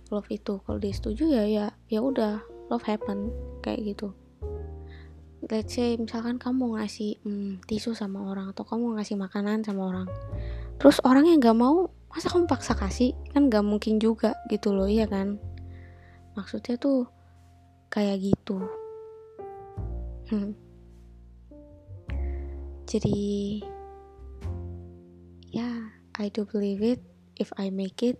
love 0.09 0.29
itu? 0.33 0.57
Kalau 0.65 0.81
dia 0.81 0.93
setuju 0.93 1.29
ya 1.29 1.45
ya 1.45 1.65
ya 1.89 1.99
udah 2.01 2.41
love 2.73 2.85
happen 2.85 3.29
kayak 3.61 3.93
gitu 3.93 4.13
let's 5.51 5.77
say 5.77 5.95
misalkan 5.99 6.41
kamu 6.41 6.79
ngasih 6.79 7.21
hmm, 7.21 7.61
tisu 7.69 7.93
sama 7.93 8.25
orang 8.25 8.51
atau 8.51 8.65
kamu 8.65 8.97
ngasih 8.97 9.15
makanan 9.19 9.61
sama 9.61 9.87
orang 9.89 10.07
terus 10.81 10.99
orang 11.05 11.29
yang 11.29 11.39
nggak 11.39 11.57
mau 11.57 11.89
masa 12.15 12.31
kamu 12.31 12.47
paksa 12.47 12.73
kasih? 12.79 13.11
Kan 13.35 13.51
nggak 13.51 13.67
mungkin 13.67 13.99
juga 13.99 14.39
gitu 14.47 14.71
loh 14.71 14.87
iya 14.87 15.03
kan? 15.03 15.35
Maksudnya 16.39 16.79
tuh 16.79 17.11
kayak 17.91 18.23
gitu. 18.23 18.63
Hmm. 20.25 20.57
jadi 22.89 23.61
ya 25.53 25.69
I 26.17 26.33
do 26.33 26.49
believe 26.49 26.81
it 26.81 27.01
if 27.37 27.53
I 27.61 27.69
make 27.69 28.01
it 28.01 28.17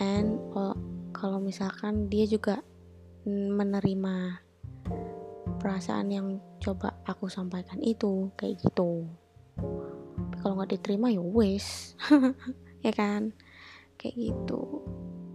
and 0.00 0.40
oh, 0.56 0.72
kalau 1.12 1.36
misalkan 1.36 2.08
dia 2.08 2.24
juga 2.24 2.64
menerima 3.28 4.40
perasaan 5.58 6.08
yang 6.08 6.26
coba 6.62 6.94
aku 7.04 7.26
sampaikan 7.26 7.82
itu 7.82 8.30
kayak 8.38 8.62
gitu. 8.62 9.10
Tapi 9.58 10.36
kalau 10.40 10.62
nggak 10.62 10.78
diterima 10.78 11.10
ya 11.10 11.20
wes. 11.20 11.98
Ya 12.78 12.94
kan? 12.94 13.34
Kayak 13.98 14.14
gitu. 14.30 14.86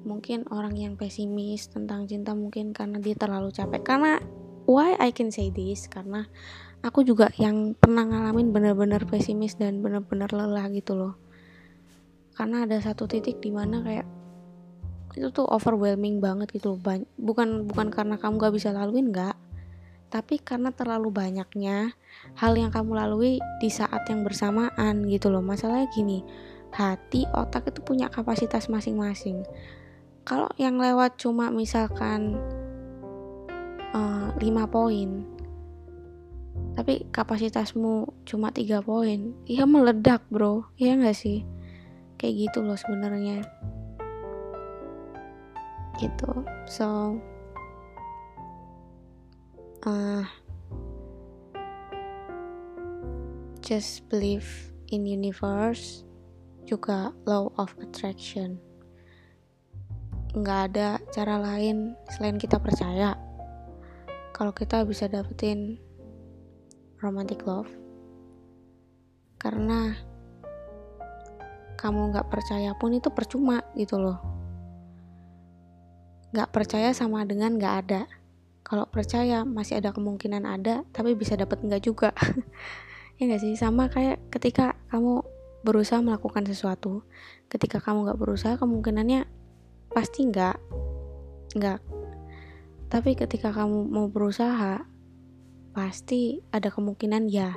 Mungkin 0.08 0.48
orang 0.48 0.80
yang 0.80 0.96
pesimis 0.96 1.68
tentang 1.68 2.08
cinta 2.08 2.32
mungkin 2.32 2.72
karena 2.72 3.04
dia 3.04 3.20
terlalu 3.20 3.52
capek. 3.52 3.84
Karena 3.84 4.24
why 4.64 4.96
I 4.96 5.12
can 5.12 5.28
say 5.28 5.52
this? 5.52 5.92
Karena 5.92 6.24
aku 6.80 7.04
juga 7.04 7.28
yang 7.36 7.76
pernah 7.76 8.08
ngalamin 8.08 8.56
bener-bener 8.56 9.04
pesimis 9.04 9.60
dan 9.60 9.84
bener-bener 9.84 10.32
lelah 10.32 10.72
gitu 10.72 10.96
loh. 10.96 11.20
Karena 12.32 12.64
ada 12.64 12.80
satu 12.80 13.12
titik 13.12 13.44
di 13.44 13.52
mana 13.52 13.84
kayak 13.84 14.08
itu 15.20 15.30
tuh 15.36 15.44
overwhelming 15.52 16.24
banget 16.24 16.48
gitu 16.56 16.80
loh. 16.80 16.80
Bukan 17.20 17.68
bukan 17.68 17.92
karena 17.92 18.16
kamu 18.16 18.40
gak 18.40 18.56
bisa 18.56 18.72
laluin 18.72 19.12
nggak 19.12 19.43
tapi 20.14 20.38
karena 20.38 20.70
terlalu 20.70 21.10
banyaknya 21.10 21.98
hal 22.38 22.54
yang 22.54 22.70
kamu 22.70 22.94
lalui 22.94 23.42
di 23.58 23.70
saat 23.74 24.06
yang 24.14 24.22
bersamaan 24.22 25.10
gitu 25.10 25.34
loh. 25.34 25.42
Masalahnya 25.42 25.90
gini 25.90 26.22
hati 26.70 27.26
otak 27.34 27.74
itu 27.74 27.82
punya 27.82 28.14
kapasitas 28.14 28.70
masing-masing. 28.70 29.42
Kalau 30.22 30.54
yang 30.62 30.78
lewat 30.78 31.18
cuma 31.18 31.50
misalkan 31.50 32.38
uh, 33.90 34.30
eh, 34.38 34.54
5 34.54 34.70
poin 34.70 35.10
tapi 36.78 37.10
kapasitasmu 37.10 38.26
cuma 38.30 38.54
tiga 38.54 38.86
poin 38.86 39.34
iya 39.50 39.66
meledak 39.66 40.22
bro. 40.30 40.70
Iya 40.78 40.94
gak 41.02 41.18
sih? 41.18 41.42
Kayak 42.22 42.54
gitu 42.54 42.62
loh 42.62 42.78
sebenarnya. 42.78 43.42
Gitu. 45.98 46.30
So 46.70 47.18
uh, 49.84 50.24
just 53.60 54.08
believe 54.08 54.48
in 54.92 55.04
universe 55.08 56.08
juga 56.64 57.12
law 57.28 57.52
of 57.60 57.76
attraction. 57.84 58.60
Nggak 60.34 60.60
ada 60.74 60.90
cara 61.12 61.38
lain 61.38 61.94
selain 62.10 62.40
kita 62.40 62.58
percaya. 62.58 63.20
Kalau 64.34 64.56
kita 64.56 64.82
bisa 64.88 65.06
dapetin 65.06 65.78
romantic 67.04 67.44
love. 67.46 67.70
Karena 69.38 69.92
kamu 71.76 72.16
nggak 72.16 72.32
percaya 72.32 72.72
pun 72.80 72.96
itu 72.96 73.12
percuma 73.12 73.60
gitu 73.76 74.00
loh. 74.00 74.24
Gak 76.34 76.50
percaya 76.50 76.90
sama 76.98 77.22
dengan 77.30 77.62
gak 77.62 77.76
ada. 77.86 78.23
Kalau 78.64 78.88
percaya 78.88 79.44
masih 79.44 79.84
ada 79.84 79.92
kemungkinan 79.92 80.48
ada, 80.48 80.88
tapi 80.96 81.20
bisa 81.20 81.36
dapat 81.36 81.60
enggak 81.68 81.84
juga. 81.84 82.10
ya 83.20 83.28
gak 83.28 83.44
sih? 83.44 83.60
Sama 83.60 83.92
kayak 83.92 84.24
ketika 84.32 84.80
kamu 84.88 85.20
berusaha 85.68 86.00
melakukan 86.00 86.48
sesuatu. 86.48 87.04
Ketika 87.52 87.84
kamu 87.84 88.08
gak 88.08 88.20
berusaha, 88.20 88.56
kemungkinannya 88.56 89.28
pasti 89.92 90.24
enggak. 90.24 90.64
Enggak. 91.60 91.84
Tapi 92.88 93.20
ketika 93.20 93.52
kamu 93.52 93.84
mau 93.92 94.08
berusaha, 94.08 94.80
pasti 95.76 96.40
ada 96.56 96.72
kemungkinan 96.72 97.28
ya. 97.28 97.52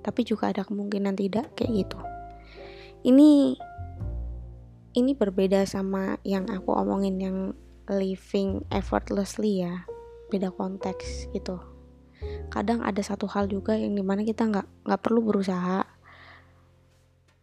Tapi 0.00 0.20
juga 0.24 0.48
ada 0.48 0.64
kemungkinan 0.64 1.12
tidak 1.12 1.52
kayak 1.60 1.84
gitu. 1.84 2.00
Ini 3.04 3.52
ini 4.96 5.12
berbeda 5.12 5.68
sama 5.68 6.16
yang 6.24 6.48
aku 6.48 6.72
omongin 6.72 7.20
yang 7.20 7.38
living 7.92 8.64
effortlessly 8.72 9.60
ya 9.60 9.84
beda 10.30 10.50
konteks 10.50 11.30
gitu. 11.30 11.62
Kadang 12.50 12.82
ada 12.82 13.02
satu 13.02 13.28
hal 13.30 13.46
juga 13.50 13.76
yang 13.76 13.94
di 13.94 14.02
mana 14.02 14.22
kita 14.22 14.46
nggak 14.48 14.66
nggak 14.86 15.00
perlu 15.02 15.20
berusaha. 15.22 15.84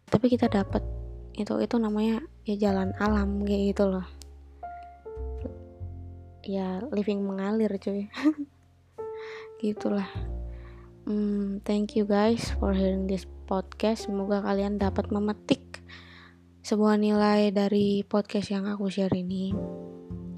Tapi 0.08 0.26
kita 0.28 0.50
dapat 0.50 0.82
itu 1.34 1.54
itu 1.58 1.76
namanya 1.80 2.22
ya 2.46 2.54
jalan 2.58 2.94
alam 3.00 3.42
kayak 3.42 3.74
gitu 3.74 3.84
loh. 3.90 4.06
Ya 6.44 6.84
living 6.92 7.24
mengalir 7.24 7.72
cuy. 7.80 8.10
Gitulah. 9.62 10.08
Hmm, 11.04 11.60
thank 11.64 11.96
you 11.96 12.08
guys 12.08 12.52
for 12.56 12.72
hearing 12.72 13.08
this 13.08 13.28
podcast. 13.44 14.08
Semoga 14.08 14.40
kalian 14.40 14.80
dapat 14.80 15.12
memetik 15.12 15.84
sebuah 16.64 16.96
nilai 16.96 17.52
dari 17.52 18.00
podcast 18.08 18.48
yang 18.48 18.64
aku 18.64 18.88
share 18.88 19.12
ini. 19.12 19.52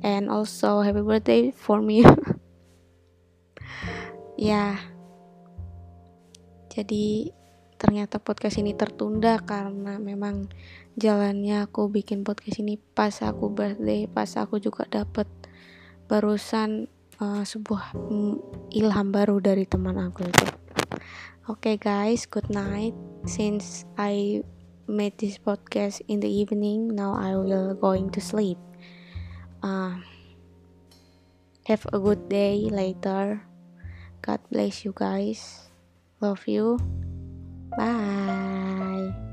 And 0.03 0.27
also 0.31 0.83
happy 0.83 1.03
birthday 1.03 1.55
for 1.55 1.79
me 1.83 2.03
ya. 4.37 4.77
Jadi 6.69 7.33
ternyata 7.77 8.21
podcast 8.21 8.61
ini 8.61 8.77
tertunda 8.77 9.41
karena 9.41 9.97
memang 9.97 10.49
jalannya 10.97 11.65
aku 11.69 11.93
bikin 11.93 12.25
podcast 12.25 12.61
ini 12.61 12.81
pas 12.81 13.13
aku 13.21 13.53
birthday 13.53 14.09
pas 14.09 14.29
aku 14.41 14.57
juga 14.57 14.89
dapet 14.89 15.29
barusan 16.09 16.89
uh, 17.21 17.45
sebuah 17.45 17.93
ilham 18.73 19.09
baru 19.13 19.41
dari 19.41 19.65
teman 19.65 19.97
aku 19.97 20.25
itu. 20.25 20.47
Oke 21.47 21.73
okay, 21.73 21.77
guys. 21.81 22.29
Good 22.29 22.53
night. 22.53 22.97
Since 23.25 23.89
I 23.97 24.45
made 24.87 25.17
this 25.19 25.41
podcast 25.41 26.03
in 26.07 26.21
the 26.21 26.31
evening 26.31 26.93
now 26.93 27.17
I 27.17 27.35
will 27.39 27.75
going 27.75 28.13
to 28.15 28.21
sleep. 28.21 28.59
Uh, 29.65 29.99
have 31.67 31.83
a 31.91 31.99
good 31.99 32.29
day 32.29 32.69
later 32.71 33.46
god 34.27 34.41
bless 34.51 34.85
you 34.85 34.93
guys. 34.93 35.71
Love 36.21 36.43
you. 36.49 36.79
Bye 37.79 39.26